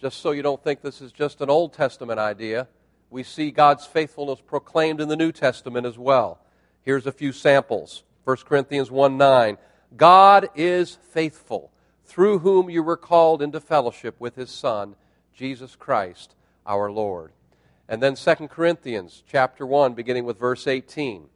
Just 0.00 0.20
so 0.20 0.32
you 0.32 0.42
don't 0.42 0.62
think 0.62 0.80
this 0.80 1.00
is 1.00 1.12
just 1.12 1.40
an 1.40 1.50
Old 1.50 1.72
Testament 1.72 2.18
idea, 2.18 2.68
we 3.10 3.22
see 3.22 3.50
God's 3.50 3.86
faithfulness 3.86 4.40
proclaimed 4.40 5.00
in 5.00 5.08
the 5.08 5.16
New 5.16 5.32
Testament 5.32 5.86
as 5.86 5.98
well. 5.98 6.40
Here's 6.82 7.06
a 7.06 7.12
few 7.12 7.32
samples 7.32 8.02
1 8.24 8.38
Corinthians 8.38 8.90
1 8.90 9.16
9. 9.16 9.58
God 9.96 10.48
is 10.54 10.98
faithful, 11.10 11.70
through 12.04 12.40
whom 12.40 12.70
you 12.70 12.82
were 12.82 12.96
called 12.96 13.42
into 13.42 13.60
fellowship 13.60 14.16
with 14.18 14.34
his 14.36 14.50
Son, 14.50 14.96
Jesus 15.34 15.76
Christ 15.76 16.34
our 16.66 16.90
Lord. 16.90 17.32
And 17.88 18.02
then 18.02 18.14
2 18.14 18.48
Corinthians 18.48 19.22
chapter 19.26 19.66
1 19.66 19.94
beginning 19.94 20.24
with 20.24 20.38
verse 20.38 20.66
18. 20.66 21.28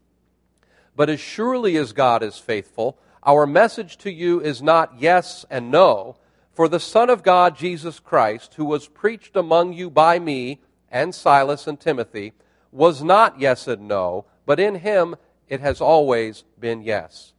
But 0.95 1.11
as 1.11 1.21
surely 1.21 1.77
as 1.77 1.93
God 1.93 2.23
is 2.23 2.39
faithful, 2.39 2.99
our 3.27 3.45
message 3.47 3.99
to 3.99 4.13
you 4.13 4.41
is 4.41 4.63
not 4.63 4.95
yes 4.99 5.45
and 5.51 5.71
no, 5.71 6.17
for 6.53 6.69
the 6.69 6.81
Son 6.81 7.11
of 7.11 7.25
God 7.25 7.57
Jesus 7.57 7.99
Christ, 7.99 8.55
who 8.55 8.65
was 8.65 8.87
preached 8.87 9.37
among 9.37 9.73
you 9.73 9.91
by 9.91 10.21
me 10.21 10.61
and 10.91 11.13
Silas 11.15 11.67
and 11.67 11.79
Timothy, 11.79 12.33
was 12.71 13.03
not 13.03 13.41
yes 13.41 13.67
and 13.67 13.89
no, 13.89 14.27
but 14.47 14.61
in 14.61 14.77
him 14.77 15.17
it 15.49 15.61
has 15.61 15.81
always 15.81 16.45
been 16.59 16.83
yes. 16.83 17.33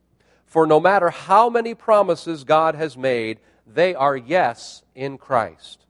For 0.45 0.67
no 0.67 0.79
matter 0.79 1.09
how 1.09 1.49
many 1.49 1.73
promises 1.73 2.43
God 2.43 2.75
has 2.75 2.97
made, 2.97 3.39
they 3.65 3.95
are 3.95 4.15
yes 4.15 4.83
in 4.93 5.17
Christ. 5.17 5.85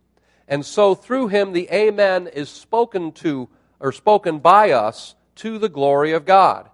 And 0.47 0.65
so 0.65 0.95
through 0.95 1.27
him 1.27 1.53
the 1.53 1.69
amen 1.71 2.27
is 2.27 2.49
spoken 2.49 3.11
to 3.13 3.49
or 3.79 3.91
spoken 3.91 4.39
by 4.39 4.71
us 4.71 5.15
to 5.35 5.57
the 5.57 5.69
glory 5.69 6.13
of 6.13 6.25
God. 6.25 6.69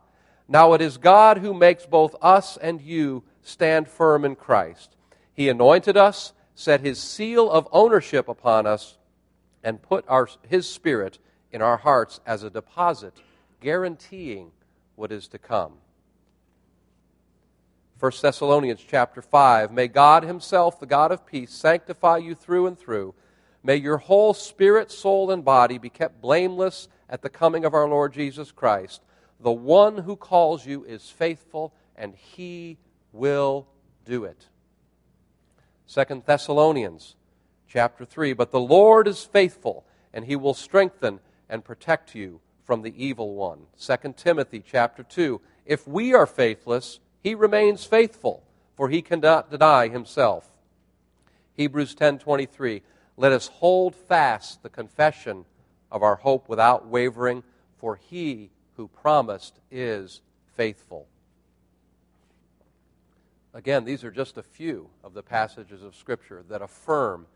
Now 0.53 0.73
it 0.73 0.81
is 0.81 0.97
God 0.97 1.39
who 1.39 1.51
makes 1.51 1.87
both 1.87 2.15
us 2.21 2.57
and 2.57 2.79
you 2.79 3.23
stand 3.41 3.87
firm 3.87 4.23
in 4.23 4.35
Christ. 4.35 4.95
He 5.33 5.49
anointed 5.49 5.97
us, 5.97 6.31
set 6.53 6.81
his 6.81 7.01
seal 7.01 7.49
of 7.49 7.67
ownership 7.71 8.27
upon 8.27 8.67
us, 8.67 8.99
and 9.63 9.81
put 9.81 10.05
our, 10.07 10.29
his 10.47 10.69
spirit 10.69 11.17
in 11.51 11.63
our 11.63 11.77
hearts 11.77 12.19
as 12.23 12.43
a 12.43 12.51
deposit, 12.51 13.15
guaranteeing 13.61 14.51
what 14.95 15.11
is 15.11 15.27
to 15.29 15.39
come. 15.39 15.73
1 17.99 18.11
Thessalonians 18.21 18.85
chapter 18.87 19.23
5 19.23 19.71
May 19.71 19.87
God 19.87 20.21
himself, 20.21 20.79
the 20.79 20.85
God 20.85 21.11
of 21.11 21.25
peace, 21.25 21.51
sanctify 21.51 22.17
you 22.17 22.35
through 22.35 22.67
and 22.67 22.77
through. 22.77 23.15
May 23.63 23.77
your 23.77 23.97
whole 23.97 24.35
spirit, 24.35 24.91
soul, 24.91 25.31
and 25.31 25.43
body 25.43 25.79
be 25.79 25.89
kept 25.89 26.21
blameless 26.21 26.89
at 27.09 27.23
the 27.23 27.29
coming 27.29 27.65
of 27.65 27.73
our 27.73 27.87
Lord 27.87 28.13
Jesus 28.13 28.51
Christ. 28.51 29.01
The 29.43 29.51
one 29.51 29.97
who 29.97 30.15
calls 30.15 30.65
you 30.65 30.85
is 30.85 31.09
faithful, 31.09 31.73
and 31.97 32.15
he 32.15 32.77
will 33.11 33.67
do 34.05 34.23
it. 34.23 34.47
2 35.93 36.23
Thessalonians 36.25 37.15
chapter 37.67 38.05
3 38.05 38.31
But 38.31 38.51
the 38.51 38.59
Lord 38.59 39.05
is 39.05 39.25
faithful, 39.25 39.85
and 40.13 40.23
he 40.25 40.37
will 40.37 40.53
strengthen 40.53 41.19
and 41.49 41.65
protect 41.65 42.15
you 42.15 42.39
from 42.63 42.83
the 42.83 42.93
evil 43.03 43.35
one. 43.35 43.67
2 43.77 44.13
Timothy 44.15 44.63
chapter 44.65 45.03
2 45.03 45.41
If 45.65 45.85
we 45.85 46.13
are 46.13 46.25
faithless, 46.25 47.01
he 47.21 47.35
remains 47.35 47.83
faithful, 47.83 48.43
for 48.77 48.87
he 48.87 49.01
cannot 49.01 49.51
deny 49.51 49.89
himself. 49.89 50.49
Hebrews 51.57 51.95
10:23 51.95 52.81
Let 53.17 53.33
us 53.33 53.47
hold 53.47 53.93
fast 53.93 54.63
the 54.63 54.69
confession 54.69 55.43
of 55.91 56.01
our 56.01 56.15
hope 56.15 56.47
without 56.47 56.87
wavering, 56.87 57.43
for 57.77 57.97
he 57.97 58.49
who 58.75 58.87
promised 58.87 59.59
is 59.71 60.21
faithful. 60.55 61.07
Again, 63.53 63.85
these 63.85 64.03
are 64.03 64.11
just 64.11 64.37
a 64.37 64.43
few 64.43 64.89
of 65.03 65.13
the 65.13 65.21
passages 65.21 65.83
of 65.83 65.95
Scripture 65.95 66.43
that 66.49 66.61
affirm 66.61 67.27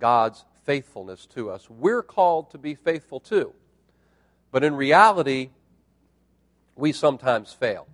God's 0.00 0.44
faithfulness 0.64 1.26
to 1.26 1.50
us. 1.50 1.68
We're 1.68 2.02
called 2.02 2.50
to 2.52 2.58
be 2.58 2.74
faithful 2.74 3.20
too. 3.20 3.52
But 4.50 4.64
in 4.64 4.74
reality, 4.74 5.50
we 6.76 6.92
sometimes 6.92 7.52
fail. 7.52 7.86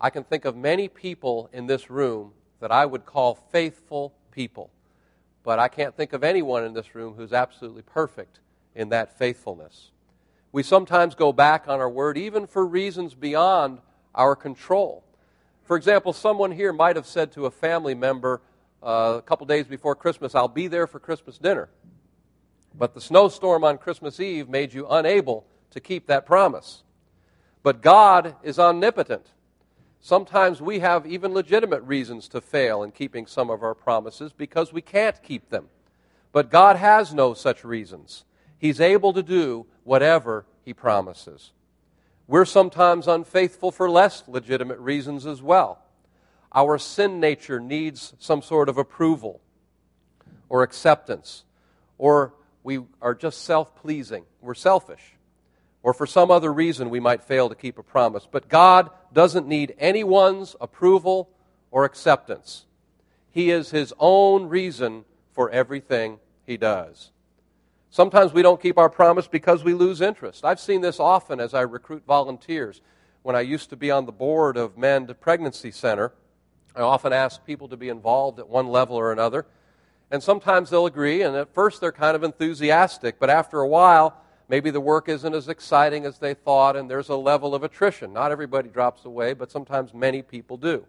I 0.00 0.10
can 0.10 0.24
think 0.24 0.44
of 0.44 0.56
many 0.56 0.88
people 0.88 1.48
in 1.52 1.66
this 1.66 1.90
room 1.90 2.32
that 2.60 2.72
I 2.72 2.86
would 2.86 3.06
call 3.06 3.34
faithful 3.34 4.14
people. 4.32 4.70
But 5.44 5.58
I 5.58 5.68
can't 5.68 5.96
think 5.96 6.12
of 6.12 6.24
anyone 6.24 6.64
in 6.64 6.72
this 6.72 6.94
room 6.94 7.14
who's 7.14 7.32
absolutely 7.32 7.82
perfect 7.82 8.40
in 8.74 8.88
that 8.88 9.16
faithfulness. 9.18 9.90
We 10.54 10.62
sometimes 10.62 11.16
go 11.16 11.32
back 11.32 11.66
on 11.66 11.80
our 11.80 11.90
word, 11.90 12.16
even 12.16 12.46
for 12.46 12.64
reasons 12.64 13.12
beyond 13.12 13.80
our 14.14 14.36
control. 14.36 15.02
For 15.64 15.76
example, 15.76 16.12
someone 16.12 16.52
here 16.52 16.72
might 16.72 16.94
have 16.94 17.08
said 17.08 17.32
to 17.32 17.46
a 17.46 17.50
family 17.50 17.96
member 17.96 18.40
uh, 18.80 19.16
a 19.18 19.22
couple 19.22 19.48
days 19.48 19.66
before 19.66 19.96
Christmas, 19.96 20.32
I'll 20.32 20.46
be 20.46 20.68
there 20.68 20.86
for 20.86 21.00
Christmas 21.00 21.38
dinner. 21.38 21.70
But 22.72 22.94
the 22.94 23.00
snowstorm 23.00 23.64
on 23.64 23.78
Christmas 23.78 24.20
Eve 24.20 24.48
made 24.48 24.72
you 24.72 24.86
unable 24.88 25.44
to 25.72 25.80
keep 25.80 26.06
that 26.06 26.24
promise. 26.24 26.84
But 27.64 27.82
God 27.82 28.36
is 28.44 28.56
omnipotent. 28.56 29.26
Sometimes 30.00 30.62
we 30.62 30.78
have 30.78 31.04
even 31.04 31.34
legitimate 31.34 31.82
reasons 31.82 32.28
to 32.28 32.40
fail 32.40 32.84
in 32.84 32.92
keeping 32.92 33.26
some 33.26 33.50
of 33.50 33.64
our 33.64 33.74
promises 33.74 34.32
because 34.32 34.72
we 34.72 34.82
can't 34.82 35.20
keep 35.20 35.50
them. 35.50 35.66
But 36.30 36.48
God 36.48 36.76
has 36.76 37.12
no 37.12 37.34
such 37.34 37.64
reasons. 37.64 38.24
He's 38.56 38.80
able 38.80 39.12
to 39.14 39.22
do 39.24 39.66
whatever 39.84 40.44
He 40.64 40.74
promises. 40.74 41.52
We're 42.26 42.44
sometimes 42.44 43.06
unfaithful 43.06 43.70
for 43.70 43.88
less 43.88 44.24
legitimate 44.26 44.78
reasons 44.78 45.26
as 45.26 45.42
well. 45.42 45.82
Our 46.52 46.78
sin 46.78 47.20
nature 47.20 47.60
needs 47.60 48.14
some 48.18 48.42
sort 48.42 48.68
of 48.68 48.78
approval 48.78 49.40
or 50.48 50.62
acceptance, 50.62 51.44
or 51.98 52.32
we 52.62 52.80
are 53.02 53.14
just 53.14 53.42
self 53.42 53.76
pleasing. 53.76 54.24
We're 54.40 54.54
selfish 54.54 55.14
or 55.84 55.92
for 55.92 56.06
some 56.06 56.30
other 56.30 56.52
reason 56.52 56.88
we 56.90 56.98
might 56.98 57.22
fail 57.22 57.50
to 57.50 57.54
keep 57.54 57.78
a 57.78 57.82
promise. 57.82 58.26
But 58.28 58.48
God 58.48 58.90
doesn't 59.12 59.46
need 59.46 59.76
anyone's 59.78 60.56
approval 60.60 61.28
or 61.70 61.84
acceptance. 61.84 62.64
He 63.30 63.50
is 63.50 63.70
His 63.70 63.92
own 64.00 64.48
reason 64.48 65.04
for 65.32 65.50
everything 65.50 66.18
He 66.46 66.56
does. 66.56 67.10
Sometimes 67.94 68.32
we 68.32 68.42
don't 68.42 68.60
keep 68.60 68.76
our 68.76 68.90
promise 68.90 69.28
because 69.28 69.62
we 69.62 69.72
lose 69.72 70.00
interest. 70.00 70.44
I've 70.44 70.58
seen 70.58 70.80
this 70.80 70.98
often 70.98 71.38
as 71.38 71.54
I 71.54 71.60
recruit 71.60 72.02
volunteers. 72.04 72.80
When 73.22 73.36
I 73.36 73.42
used 73.42 73.70
to 73.70 73.76
be 73.76 73.92
on 73.92 74.04
the 74.04 74.10
board 74.10 74.56
of 74.56 74.76
Mend 74.76 75.14
Pregnancy 75.20 75.70
Center, 75.70 76.12
I 76.74 76.80
often 76.80 77.12
ask 77.12 77.46
people 77.46 77.68
to 77.68 77.76
be 77.76 77.88
involved 77.88 78.40
at 78.40 78.48
one 78.48 78.66
level 78.66 78.96
or 78.96 79.12
another. 79.12 79.46
And 80.10 80.20
sometimes 80.20 80.70
they'll 80.70 80.86
agree, 80.86 81.22
and 81.22 81.36
at 81.36 81.54
first 81.54 81.80
they're 81.80 81.92
kind 81.92 82.16
of 82.16 82.24
enthusiastic, 82.24 83.20
but 83.20 83.30
after 83.30 83.60
a 83.60 83.68
while, 83.68 84.20
Maybe 84.48 84.70
the 84.70 84.80
work 84.80 85.08
isn't 85.08 85.34
as 85.34 85.48
exciting 85.48 86.04
as 86.04 86.18
they 86.18 86.34
thought, 86.34 86.76
and 86.76 86.90
there's 86.90 87.08
a 87.08 87.16
level 87.16 87.54
of 87.54 87.62
attrition. 87.62 88.12
Not 88.12 88.30
everybody 88.30 88.68
drops 88.68 89.04
away, 89.04 89.32
but 89.32 89.50
sometimes 89.50 89.94
many 89.94 90.20
people 90.20 90.56
do. 90.56 90.84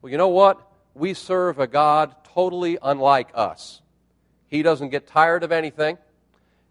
Well, 0.00 0.10
you 0.10 0.16
know 0.16 0.28
what? 0.28 0.60
We 0.94 1.12
serve 1.14 1.58
a 1.58 1.66
God 1.66 2.14
totally 2.24 2.78
unlike 2.82 3.28
us. 3.34 3.82
He 4.48 4.62
doesn't 4.62 4.88
get 4.88 5.06
tired 5.06 5.42
of 5.42 5.52
anything, 5.52 5.98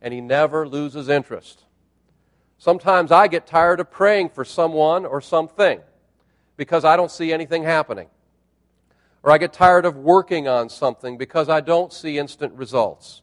and 0.02 0.14
he 0.14 0.22
never 0.22 0.68
loses 0.68 1.10
interest. 1.10 1.64
Sometimes 2.58 3.12
I 3.12 3.28
get 3.28 3.48
tired 3.48 3.80
of 3.80 3.92
praying 3.92 4.30
for 4.30 4.46
someone 4.46 5.06
or 5.06 5.22
something 5.22 5.80
because 6.58 6.86
I 6.86 6.96
don't 6.96 7.12
see 7.12 7.34
anything 7.34 7.64
happening. 7.64 8.08
Or 9.24 9.32
I 9.32 9.38
get 9.38 9.54
tired 9.54 9.86
of 9.86 9.98
working 9.98 10.48
on 10.48 10.70
something 10.70 11.18
because 11.18 11.50
I 11.50 11.62
don't 11.62 11.94
see 11.94 12.18
instant 12.18 12.54
results. 12.54 13.22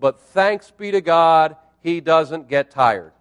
But 0.00 0.20
thanks 0.20 0.70
be 0.70 0.90
to 0.90 1.00
God, 1.00 1.56
he 1.80 2.00
doesn't 2.00 2.48
get 2.48 2.70
tired. 2.70 3.12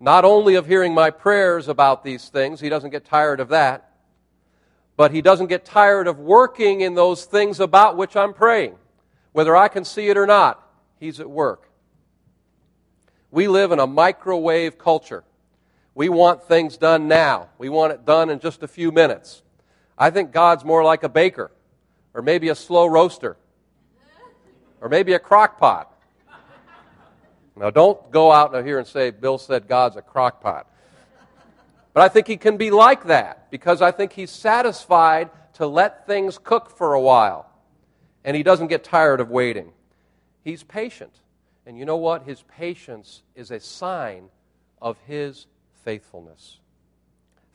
Not 0.00 0.24
only 0.24 0.54
of 0.54 0.66
hearing 0.66 0.92
my 0.92 1.10
prayers 1.10 1.68
about 1.68 2.04
these 2.04 2.28
things, 2.28 2.60
he 2.60 2.68
doesn't 2.68 2.90
get 2.90 3.04
tired 3.04 3.40
of 3.40 3.48
that, 3.48 3.90
but 4.96 5.12
he 5.12 5.22
doesn't 5.22 5.46
get 5.46 5.64
tired 5.64 6.06
of 6.06 6.18
working 6.18 6.82
in 6.82 6.94
those 6.94 7.24
things 7.24 7.58
about 7.58 7.96
which 7.96 8.16
I'm 8.16 8.34
praying. 8.34 8.76
Whether 9.32 9.56
I 9.56 9.68
can 9.68 9.84
see 9.84 10.08
it 10.08 10.16
or 10.16 10.26
not, 10.26 10.62
he's 11.00 11.20
at 11.20 11.28
work. 11.28 11.68
We 13.34 13.48
live 13.48 13.72
in 13.72 13.80
a 13.80 13.86
microwave 13.88 14.78
culture. 14.78 15.24
We 15.92 16.08
want 16.08 16.44
things 16.44 16.76
done 16.76 17.08
now. 17.08 17.48
We 17.58 17.68
want 17.68 17.92
it 17.92 18.04
done 18.04 18.30
in 18.30 18.38
just 18.38 18.62
a 18.62 18.68
few 18.68 18.92
minutes. 18.92 19.42
I 19.98 20.10
think 20.10 20.30
God's 20.30 20.64
more 20.64 20.84
like 20.84 21.02
a 21.02 21.08
baker, 21.08 21.50
or 22.14 22.22
maybe 22.22 22.48
a 22.48 22.54
slow 22.54 22.86
roaster, 22.86 23.36
or 24.80 24.88
maybe 24.88 25.14
a 25.14 25.18
crock 25.18 25.58
pot. 25.58 25.92
Now, 27.56 27.70
don't 27.70 28.08
go 28.12 28.30
out 28.30 28.54
here 28.64 28.78
and 28.78 28.86
say, 28.86 29.10
Bill 29.10 29.38
said 29.38 29.66
God's 29.66 29.96
a 29.96 30.02
crockpot. 30.02 30.66
But 31.92 32.02
I 32.04 32.08
think 32.08 32.28
he 32.28 32.36
can 32.36 32.56
be 32.56 32.70
like 32.70 33.06
that 33.06 33.50
because 33.50 33.82
I 33.82 33.90
think 33.90 34.12
he's 34.12 34.30
satisfied 34.30 35.30
to 35.54 35.66
let 35.66 36.06
things 36.06 36.38
cook 36.38 36.70
for 36.70 36.94
a 36.94 37.00
while. 37.00 37.50
And 38.24 38.36
he 38.36 38.44
doesn't 38.44 38.68
get 38.68 38.84
tired 38.84 39.18
of 39.18 39.28
waiting. 39.28 39.72
He's 40.44 40.62
patient. 40.62 41.12
And 41.66 41.78
you 41.78 41.84
know 41.84 41.96
what? 41.96 42.24
His 42.24 42.42
patience 42.42 43.22
is 43.34 43.50
a 43.50 43.60
sign 43.60 44.28
of 44.80 44.98
his 45.06 45.46
faithfulness. 45.84 46.58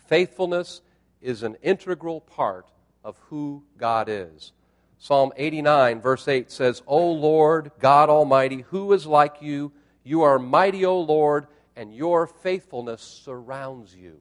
Faithfulness 0.08 0.82
is 1.22 1.44
an 1.44 1.56
integral 1.62 2.22
part 2.22 2.68
of 3.04 3.18
who 3.30 3.64
God 3.78 4.08
is. 4.10 4.52
Psalm 4.98 5.32
89, 5.38 6.02
verse 6.02 6.28
8 6.28 6.52
says, 6.52 6.82
O 6.86 7.12
Lord, 7.12 7.72
God 7.80 8.10
Almighty, 8.10 8.66
who 8.70 8.92
is 8.94 9.06
like 9.06 9.42
you? 9.42 9.72
You 10.04 10.24
are 10.24 10.40
mighty, 10.40 10.86
O 10.86 11.00
Lord, 11.00 11.48
and 11.76 11.94
your 11.94 12.28
faithfulness 12.28 13.02
surrounds 13.02 13.96
you. 13.96 14.20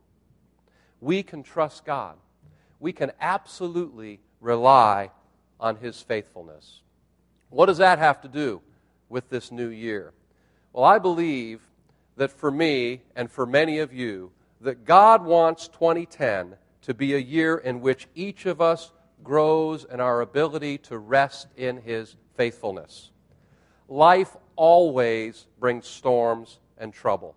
We 1.01 1.22
can 1.22 1.42
trust 1.42 1.85
God. 1.85 2.16
We 2.79 2.92
can 2.92 3.11
absolutely 3.20 4.20
rely 4.40 5.11
on 5.59 5.77
his 5.77 6.01
faithfulness. 6.01 6.83
What 7.51 7.66
does 7.66 7.79
that 7.79 7.98
have 7.98 8.20
to 8.22 8.29
do 8.29 8.61
with 9.09 9.29
this 9.31 9.51
new 9.51 9.68
year? 9.68 10.12
Well, 10.73 10.85
I 10.85 10.99
believe 10.99 11.61
that 12.16 12.31
for 12.31 12.51
me 12.51 13.03
and 13.16 13.31
for 13.31 13.47
many 13.47 13.79
of 13.79 13.92
you, 13.92 14.33
that 14.61 14.85
God 14.85 15.25
wants 15.25 15.68
2010 15.68 16.57
to 16.83 16.94
be 16.94 17.14
a 17.14 17.18
year 17.18 17.57
in 17.57 17.81
which 17.81 18.09
each 18.14 18.47
of 18.47 18.61
us 18.61 18.92
grows 19.23 19.85
in 19.85 20.01
our 20.01 20.21
ability 20.21 20.79
to 20.79 20.99
rest 20.99 21.49
in 21.57 21.79
His 21.79 22.16
faithfulness. 22.37 23.11
Life 23.88 24.37
always 24.57 25.47
brings 25.59 25.87
storms 25.87 26.59
and 26.77 26.92
trouble. 26.92 27.35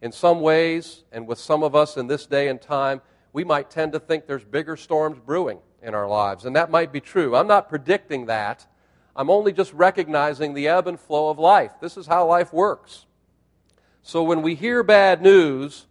In 0.00 0.12
some 0.12 0.40
ways, 0.40 1.04
and 1.12 1.26
with 1.26 1.38
some 1.38 1.62
of 1.62 1.74
us 1.74 1.96
in 1.96 2.06
this 2.06 2.26
day 2.26 2.48
and 2.48 2.60
time, 2.60 3.00
we 3.32 3.42
might 3.42 3.70
tend 3.70 3.92
to 3.92 4.00
think 4.00 4.26
there's 4.26 4.44
bigger 4.44 4.76
storms 4.76 5.18
brewing 5.18 5.58
in 5.82 5.94
our 5.94 6.08
lives, 6.08 6.44
and 6.44 6.56
that 6.56 6.70
might 6.70 6.92
be 6.92 7.00
true. 7.00 7.34
I'm 7.34 7.46
not 7.46 7.68
predicting 7.68 8.26
that. 8.26 8.66
I'm 9.16 9.30
only 9.30 9.52
just 9.52 9.72
recognizing 9.72 10.54
the 10.54 10.68
ebb 10.68 10.86
and 10.86 10.98
flow 10.98 11.30
of 11.30 11.38
life. 11.38 11.72
This 11.80 11.96
is 11.96 12.06
how 12.06 12.26
life 12.26 12.52
works. 12.52 13.06
So 14.02 14.22
when 14.22 14.42
we 14.42 14.54
hear 14.54 14.82
bad 14.82 15.22
news, 15.22 15.86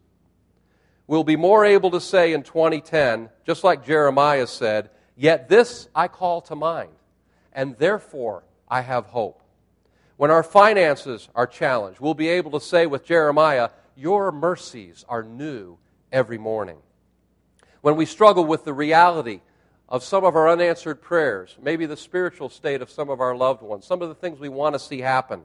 we'll 1.08 1.24
be 1.24 1.36
more 1.36 1.66
able 1.66 1.92
to 1.92 2.02
say 2.02 2.34
in 2.34 2.44
2010, 2.44 3.30
just 3.46 3.64
like 3.64 3.86
Jeremiah 3.86 4.48
said, 4.48 4.90
Yet 5.16 5.48
this 5.48 5.88
I 5.96 6.08
call 6.08 6.42
to 6.42 6.56
mind, 6.56 6.92
and 7.54 7.78
therefore 7.78 8.44
I 8.68 8.82
have 8.82 9.06
hope. 9.08 9.42
When 10.18 10.32
our 10.32 10.44
finances 10.44 11.30
are 11.34 11.48
challenged, 11.48 12.00
we'll 12.00 12.14
be 12.14 12.30
able 12.30 12.52
to 12.52 12.60
say 12.60 12.86
with 12.86 13.06
Jeremiah, 13.06 13.70
Your 13.96 14.32
mercies 14.32 15.06
are 15.08 15.24
new 15.24 15.78
every 16.12 16.38
morning. 16.38 16.78
When 17.82 17.96
we 17.96 18.06
struggle 18.06 18.46
with 18.46 18.64
the 18.64 18.74
reality 18.74 19.42
of 19.94 20.04
some 20.04 20.26
of 20.26 20.36
our 20.36 20.50
unanswered 20.50 21.04
prayers, 21.04 21.56
maybe 21.62 21.86
the 21.86 21.96
spiritual 21.96 22.50
state 22.50 22.82
of 22.82 22.90
some 22.90 23.12
of 23.12 23.22
our 23.22 23.36
loved 23.36 23.62
ones, 23.62 23.86
some 23.86 24.02
of 24.02 24.10
the 24.10 24.16
things 24.16 24.40
we 24.40 24.50
want 24.50 24.74
to 24.74 24.80
see 24.80 25.02
happen, 25.02 25.44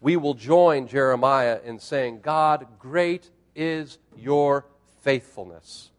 we 0.00 0.16
will 0.16 0.34
join 0.34 0.86
Jeremiah 0.86 1.58
in 1.64 1.80
saying, 1.80 2.20
God, 2.20 2.64
great 2.78 3.30
is 3.56 3.98
your 4.16 4.64
faithfulness. 5.00 5.90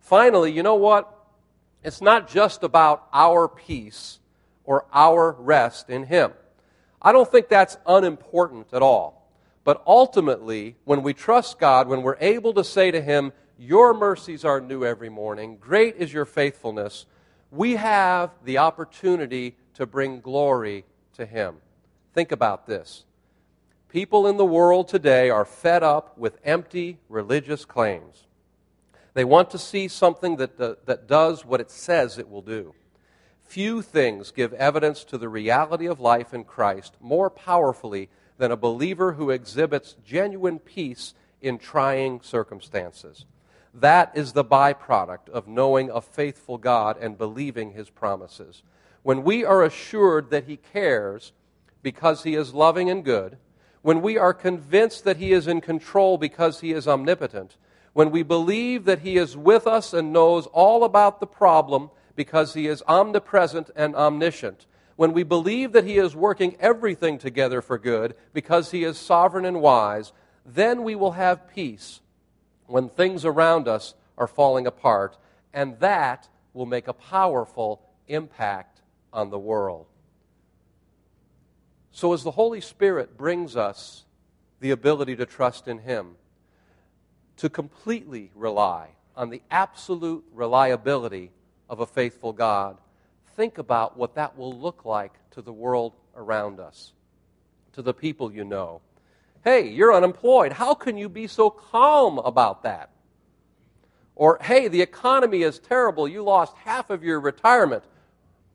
Finally, 0.00 0.50
you 0.50 0.64
know 0.64 0.74
what? 0.74 1.08
It's 1.84 2.00
not 2.00 2.28
just 2.28 2.64
about 2.64 3.06
our 3.12 3.46
peace 3.46 4.18
or 4.64 4.84
our 4.92 5.30
rest 5.30 5.88
in 5.88 6.02
Him. 6.06 6.32
I 7.00 7.12
don't 7.12 7.30
think 7.30 7.48
that's 7.48 7.76
unimportant 7.86 8.66
at 8.72 8.82
all. 8.82 9.30
But 9.62 9.80
ultimately, 9.86 10.74
when 10.84 11.04
we 11.04 11.14
trust 11.14 11.60
God, 11.60 11.86
when 11.86 12.02
we're 12.02 12.18
able 12.20 12.52
to 12.54 12.64
say 12.64 12.90
to 12.90 13.00
Him, 13.00 13.32
Your 13.58 13.94
mercies 13.94 14.44
are 14.44 14.60
new 14.60 14.84
every 14.84 15.08
morning, 15.08 15.58
great 15.60 15.96
is 15.96 16.12
your 16.12 16.24
faithfulness, 16.24 17.06
we 17.50 17.76
have 17.76 18.30
the 18.44 18.58
opportunity 18.58 19.56
to 19.74 19.86
bring 19.86 20.20
glory 20.20 20.84
to 21.14 21.24
Him. 21.24 21.56
Think 22.12 22.32
about 22.32 22.66
this. 22.66 23.04
People 23.88 24.26
in 24.26 24.36
the 24.36 24.44
world 24.44 24.88
today 24.88 25.30
are 25.30 25.44
fed 25.44 25.84
up 25.84 26.18
with 26.18 26.38
empty 26.44 26.98
religious 27.08 27.64
claims. 27.64 28.26
They 29.14 29.24
want 29.24 29.50
to 29.50 29.58
see 29.58 29.86
something 29.86 30.36
that, 30.36 30.60
uh, 30.60 30.74
that 30.86 31.06
does 31.06 31.44
what 31.44 31.60
it 31.60 31.70
says 31.70 32.18
it 32.18 32.28
will 32.28 32.42
do. 32.42 32.74
Few 33.44 33.82
things 33.82 34.32
give 34.32 34.52
evidence 34.54 35.04
to 35.04 35.18
the 35.18 35.28
reality 35.28 35.86
of 35.86 36.00
life 36.00 36.34
in 36.34 36.42
Christ 36.42 36.96
more 37.00 37.30
powerfully 37.30 38.08
than 38.36 38.50
a 38.50 38.56
believer 38.56 39.12
who 39.12 39.30
exhibits 39.30 39.94
genuine 40.04 40.58
peace 40.58 41.14
in 41.40 41.58
trying 41.58 42.20
circumstances. 42.20 43.26
That 43.74 44.12
is 44.14 44.32
the 44.32 44.44
byproduct 44.44 45.28
of 45.28 45.48
knowing 45.48 45.90
a 45.90 46.00
faithful 46.00 46.58
God 46.58 46.96
and 47.00 47.18
believing 47.18 47.72
his 47.72 47.90
promises. 47.90 48.62
When 49.02 49.24
we 49.24 49.44
are 49.44 49.62
assured 49.62 50.30
that 50.30 50.44
he 50.44 50.56
cares 50.56 51.32
because 51.82 52.22
he 52.22 52.34
is 52.34 52.54
loving 52.54 52.88
and 52.88 53.04
good, 53.04 53.36
when 53.82 54.00
we 54.00 54.16
are 54.16 54.32
convinced 54.32 55.04
that 55.04 55.18
he 55.18 55.32
is 55.32 55.46
in 55.46 55.60
control 55.60 56.16
because 56.16 56.60
he 56.60 56.72
is 56.72 56.88
omnipotent, 56.88 57.56
when 57.94 58.10
we 58.10 58.22
believe 58.22 58.84
that 58.84 58.98
He 58.98 59.16
is 59.16 59.36
with 59.36 59.66
us 59.66 59.94
and 59.94 60.12
knows 60.12 60.46
all 60.48 60.84
about 60.84 61.20
the 61.20 61.26
problem 61.26 61.90
because 62.14 62.52
He 62.52 62.66
is 62.66 62.82
omnipresent 62.86 63.70
and 63.74 63.96
omniscient, 63.96 64.66
when 64.96 65.12
we 65.12 65.22
believe 65.22 65.72
that 65.72 65.86
He 65.86 65.96
is 65.96 66.14
working 66.14 66.56
everything 66.60 67.18
together 67.18 67.62
for 67.62 67.78
good 67.78 68.14
because 68.34 68.72
He 68.72 68.84
is 68.84 68.98
sovereign 68.98 69.44
and 69.44 69.62
wise, 69.62 70.12
then 70.44 70.82
we 70.82 70.94
will 70.94 71.12
have 71.12 71.48
peace 71.48 72.00
when 72.66 72.88
things 72.88 73.24
around 73.24 73.68
us 73.68 73.94
are 74.16 74.26
falling 74.26 74.66
apart, 74.66 75.16
and 75.52 75.78
that 75.80 76.28
will 76.52 76.66
make 76.66 76.88
a 76.88 76.92
powerful 76.92 77.82
impact 78.08 78.80
on 79.12 79.30
the 79.30 79.38
world. 79.38 79.86
So, 81.90 82.12
as 82.12 82.24
the 82.24 82.32
Holy 82.32 82.60
Spirit 82.60 83.16
brings 83.16 83.56
us 83.56 84.04
the 84.60 84.72
ability 84.72 85.14
to 85.16 85.26
trust 85.26 85.68
in 85.68 85.78
Him, 85.78 86.16
to 87.36 87.48
completely 87.48 88.30
rely 88.34 88.90
on 89.16 89.30
the 89.30 89.42
absolute 89.50 90.24
reliability 90.32 91.30
of 91.68 91.80
a 91.80 91.86
faithful 91.86 92.32
God, 92.32 92.78
think 93.36 93.58
about 93.58 93.96
what 93.96 94.14
that 94.14 94.36
will 94.36 94.52
look 94.52 94.84
like 94.84 95.12
to 95.32 95.42
the 95.42 95.52
world 95.52 95.92
around 96.16 96.60
us, 96.60 96.92
to 97.72 97.82
the 97.82 97.94
people 97.94 98.32
you 98.32 98.44
know. 98.44 98.80
Hey, 99.44 99.68
you're 99.68 99.92
unemployed. 99.92 100.52
How 100.52 100.72
can 100.74 100.96
you 100.96 101.08
be 101.08 101.26
so 101.26 101.50
calm 101.50 102.18
about 102.18 102.62
that? 102.62 102.90
Or, 104.16 104.38
hey, 104.40 104.68
the 104.68 104.80
economy 104.80 105.42
is 105.42 105.58
terrible. 105.58 106.08
You 106.08 106.22
lost 106.22 106.56
half 106.64 106.88
of 106.88 107.04
your 107.04 107.20
retirement. 107.20 107.84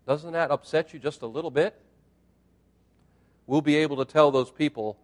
Doesn't 0.07 0.33
that 0.33 0.49
upset 0.49 0.91
you 0.91 0.99
just 0.99 1.21
a 1.21 1.27
little 1.27 1.51
bit? 1.51 1.79
We'll 3.45 3.61
be 3.61 3.75
able 3.75 3.97
to 3.97 4.05
tell 4.05 4.31
those 4.31 4.49
people 4.49 4.97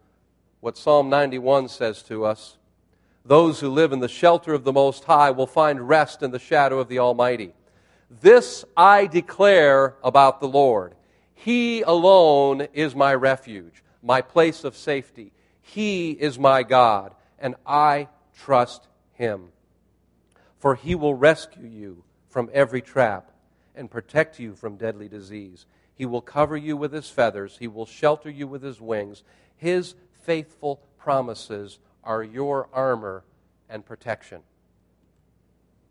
what 0.59 0.77
Psalm 0.77 1.09
91 1.09 1.67
says 1.69 2.01
to 2.03 2.25
us 2.25 2.57
those 3.25 3.59
who 3.59 3.69
live 3.69 3.91
in 3.91 3.99
the 3.99 4.07
shelter 4.07 4.53
of 4.53 4.63
the 4.63 4.71
Most 4.71 5.03
High 5.03 5.31
will 5.31 5.47
find 5.47 5.89
rest 5.89 6.21
in 6.21 6.29
the 6.29 6.37
shadow 6.37 6.77
of 6.77 6.87
the 6.87 6.99
Almighty. 6.99 7.53
This 8.21 8.63
I 8.77 9.07
declare 9.07 9.95
about 10.03 10.39
the 10.39 10.47
Lord. 10.47 10.93
He 11.33 11.81
alone 11.81 12.67
is 12.73 12.95
my 12.95 13.15
refuge, 13.15 13.83
my 14.03 14.21
place 14.21 14.63
of 14.63 14.77
safety. 14.77 15.31
He 15.67 16.11
is 16.11 16.37
my 16.37 16.61
God, 16.61 17.15
and 17.39 17.55
I 17.65 18.07
trust 18.37 18.87
him. 19.13 19.49
For 20.59 20.75
he 20.75 20.93
will 20.95 21.15
rescue 21.15 21.67
you 21.67 22.03
from 22.29 22.49
every 22.53 22.81
trap 22.81 23.31
and 23.75 23.89
protect 23.89 24.39
you 24.39 24.53
from 24.53 24.77
deadly 24.77 25.09
disease. 25.09 25.65
He 25.95 26.05
will 26.05 26.21
cover 26.21 26.55
you 26.55 26.77
with 26.77 26.93
his 26.93 27.09
feathers, 27.09 27.57
he 27.59 27.67
will 27.67 27.87
shelter 27.87 28.29
you 28.29 28.47
with 28.47 28.61
his 28.61 28.79
wings. 28.79 29.23
His 29.57 29.95
faithful 30.23 30.81
promises 30.97 31.79
are 32.03 32.23
your 32.23 32.69
armor 32.71 33.23
and 33.67 33.85
protection. 33.85 34.41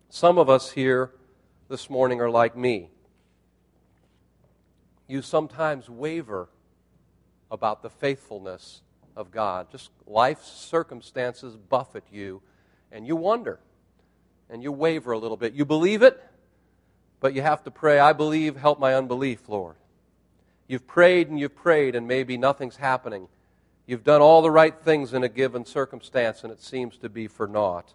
Some 0.09 0.37
of 0.37 0.49
us 0.49 0.71
here 0.71 1.11
this 1.67 1.89
morning 1.89 2.21
are 2.21 2.29
like 2.29 2.55
me. 2.55 2.89
You 5.07 5.21
sometimes 5.21 5.89
waver 5.89 6.47
about 7.51 7.83
the 7.83 7.89
faithfulness 7.89 8.81
of 9.15 9.31
God. 9.31 9.71
Just 9.71 9.89
life's 10.05 10.47
circumstances 10.47 11.55
buffet 11.55 12.03
you, 12.11 12.41
and 12.91 13.07
you 13.07 13.15
wonder, 13.15 13.59
and 14.49 14.61
you 14.61 14.71
waver 14.71 15.11
a 15.11 15.17
little 15.17 15.37
bit. 15.37 15.53
You 15.53 15.65
believe 15.65 16.01
it, 16.01 16.21
but 17.19 17.33
you 17.33 17.41
have 17.41 17.63
to 17.63 17.71
pray, 17.71 17.99
I 17.99 18.13
believe, 18.13 18.55
help 18.55 18.79
my 18.79 18.93
unbelief, 18.93 19.47
Lord. 19.47 19.75
You've 20.67 20.87
prayed 20.87 21.29
and 21.29 21.39
you've 21.39 21.55
prayed, 21.55 21.95
and 21.95 22.07
maybe 22.07 22.37
nothing's 22.37 22.77
happening. 22.77 23.27
You've 23.85 24.03
done 24.03 24.21
all 24.21 24.41
the 24.41 24.51
right 24.51 24.75
things 24.75 25.13
in 25.13 25.23
a 25.23 25.29
given 25.29 25.65
circumstance, 25.65 26.43
and 26.43 26.51
it 26.51 26.61
seems 26.61 26.97
to 26.97 27.09
be 27.09 27.27
for 27.27 27.47
naught. 27.47 27.93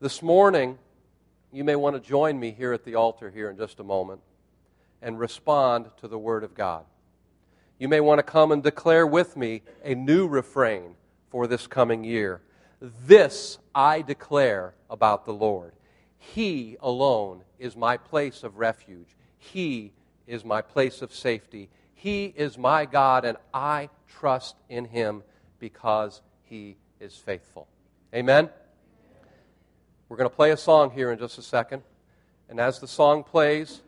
This 0.00 0.22
morning, 0.22 0.78
you 1.50 1.64
may 1.64 1.76
want 1.76 1.96
to 1.96 2.00
join 2.00 2.38
me 2.38 2.50
here 2.50 2.72
at 2.72 2.84
the 2.84 2.96
altar 2.96 3.30
here 3.30 3.48
in 3.48 3.56
just 3.56 3.80
a 3.80 3.84
moment 3.84 4.20
and 5.00 5.18
respond 5.18 5.86
to 6.00 6.08
the 6.08 6.18
Word 6.18 6.44
of 6.44 6.54
God. 6.54 6.84
You 7.78 7.88
may 7.88 8.00
want 8.00 8.18
to 8.18 8.22
come 8.22 8.52
and 8.52 8.62
declare 8.62 9.06
with 9.06 9.36
me 9.36 9.62
a 9.82 9.94
new 9.94 10.26
refrain 10.26 10.94
for 11.28 11.46
this 11.46 11.66
coming 11.66 12.04
year. 12.04 12.40
This 12.80 13.58
I 13.74 14.02
declare 14.02 14.74
about 14.88 15.24
the 15.24 15.32
Lord. 15.32 15.72
He 16.18 16.76
alone 16.80 17.42
is 17.58 17.76
my 17.76 17.96
place 17.96 18.42
of 18.44 18.58
refuge. 18.58 19.16
He 19.36 19.92
is 20.26 20.44
my 20.44 20.62
place 20.62 21.02
of 21.02 21.12
safety. 21.12 21.68
He 21.94 22.26
is 22.36 22.56
my 22.56 22.86
God, 22.86 23.24
and 23.24 23.36
I 23.52 23.90
trust 24.08 24.56
in 24.68 24.84
him 24.84 25.22
because 25.58 26.22
he 26.44 26.76
is 27.00 27.16
faithful. 27.16 27.66
Amen? 28.14 28.48
We're 30.08 30.16
going 30.16 30.30
to 30.30 30.36
play 30.36 30.50
a 30.52 30.56
song 30.56 30.90
here 30.90 31.10
in 31.10 31.18
just 31.18 31.38
a 31.38 31.42
second. 31.42 31.82
And 32.48 32.60
as 32.60 32.78
the 32.78 32.86
song 32.86 33.24
plays, 33.24 33.80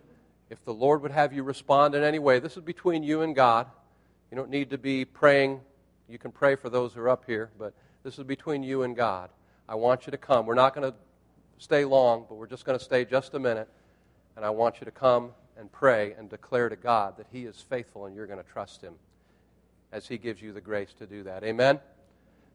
if 0.51 0.65
the 0.65 0.75
Lord 0.75 1.03
would 1.03 1.11
have 1.11 1.33
you 1.33 1.43
respond 1.43 1.95
in 1.95 2.03
any 2.03 2.19
way, 2.19 2.39
this 2.39 2.57
is 2.57 2.63
between 2.63 3.03
you 3.03 3.23
and 3.23 3.35
God. 3.35 3.67
You 4.31 4.37
don't 4.37 4.51
need 4.51 4.71
to 4.71 4.79
be 4.79 5.05
praying. 5.05 5.61
You 6.09 6.19
can 6.19 6.31
pray 6.31 6.57
for 6.57 6.71
those 6.71 6.93
who 6.93 7.01
are 7.01 7.09
up 7.09 7.25
here, 7.27 7.51
but 7.59 7.75
this 8.05 8.19
is 8.19 8.25
between 8.25 8.63
you 8.63 8.83
and 8.83 8.95
God. 8.95 9.31
I 9.69 9.75
want 9.75 10.07
you 10.07 10.13
to 10.13 10.17
come. 10.17 10.47
We're 10.47 10.55
not 10.55 10.75
going 10.75 10.91
to 10.91 10.97
stay 11.59 11.85
long, 11.85 12.27
but 12.29 12.37
we're 12.37 12.47
just 12.47 12.65
going 12.65 12.79
to 12.79 12.85
stay 12.85 13.05
just 13.05 13.35
a 13.35 13.39
minute. 13.39 13.69
And 14.37 14.45
I 14.45 14.51
want 14.51 14.81
you 14.81 14.85
to 14.85 14.91
come 14.91 15.31
and 15.59 15.73
pray 15.73 16.15
and 16.17 16.29
declare 16.29 16.69
to 16.69 16.77
God 16.77 17.17
that 17.17 17.27
He 17.33 17.45
is 17.45 17.61
faithful 17.61 18.07
and 18.07 18.15
you're 18.15 18.27
going 18.27 18.43
to 18.43 18.49
trust 18.49 18.83
Him 18.83 18.95
as 19.91 20.07
He 20.07 20.19
gives 20.19 20.43
you 20.43 20.53
the 20.53 20.61
grace 20.61 20.93
to 20.99 21.07
do 21.07 21.25
that. 21.25 21.43
Amen? 21.43 21.81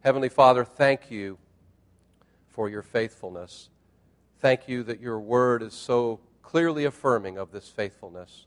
Heavenly 0.02 0.30
Father, 0.30 0.64
thank 0.64 1.12
you 1.12 1.38
for 2.50 2.70
your 2.70 2.82
faithfulness. 2.82 3.70
Thank 4.40 4.68
you 4.68 4.84
that 4.84 5.02
your 5.02 5.20
word 5.20 5.62
is 5.62 5.74
so 5.74 6.20
clearly 6.42 6.86
affirming 6.86 7.38
of 7.38 7.52
this 7.52 7.68
faithfulness. 7.68 8.46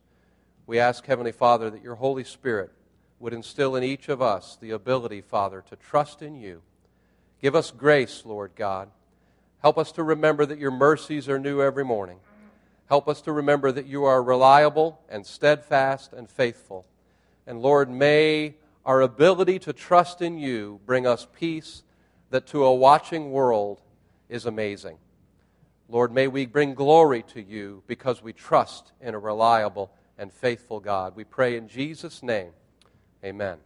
We 0.67 0.79
ask, 0.79 1.05
Heavenly 1.05 1.33
Father, 1.33 1.71
that 1.71 1.83
your 1.83 1.97
Holy 1.97 2.25
Spirit 2.25 2.73
would 3.19 3.33
instill 3.33 3.77
in 3.77 3.83
each 3.83 4.09
of 4.09 4.21
us 4.21 4.57
the 4.61 4.71
ability, 4.71 5.21
Father, 5.21 5.63
to 5.69 5.77
trust 5.77 6.23
in 6.23 6.35
you. 6.35 6.63
Give 7.41 7.55
us 7.55 7.71
grace, 7.71 8.23
Lord 8.25 8.53
God. 8.57 8.91
Help 9.61 9.79
us 9.79 9.93
to 9.93 10.03
remember 10.03 10.45
that 10.47 10.59
your 10.59 10.71
mercies 10.71 11.29
are 11.29 11.39
new 11.39 11.61
every 11.63 11.85
morning. 11.85 12.19
Help 12.87 13.09
us 13.09 13.23
to 13.23 13.33
remember 13.33 13.73
that 13.73 13.87
you 13.87 14.05
are 14.05 14.23
reliable 14.23 15.01
and 15.09 15.25
steadfast 15.25 16.13
and 16.13 16.29
faithful. 16.29 16.85
And 17.47 17.61
Lord, 17.61 17.91
may 17.91 18.55
our 18.85 19.01
ability 19.01 19.59
to 19.61 19.73
trust 19.73 20.21
in 20.21 20.39
you 20.39 20.81
bring 20.85 21.07
us 21.07 21.27
peace 21.39 21.83
that 22.31 22.47
to 22.49 22.65
a 22.65 22.75
watching 22.75 23.31
world 23.31 23.81
is 24.29 24.45
amazing. 24.45 24.99
Lord, 25.89 26.13
may 26.13 26.29
we 26.29 26.47
bring 26.47 26.75
glory 26.75 27.23
to 27.35 27.43
you 27.43 27.83
because 27.87 28.23
we 28.23 28.33
trust 28.33 28.93
in 29.01 29.15
a 29.15 29.19
reliable 29.19 29.93
and 30.19 30.33
faithful 30.33 30.81
God. 30.81 31.15
We 31.15 31.25
pray 31.25 31.57
in 31.57 31.69
Jesus' 31.69 32.23
name. 32.23 32.53
Amen. 33.23 33.59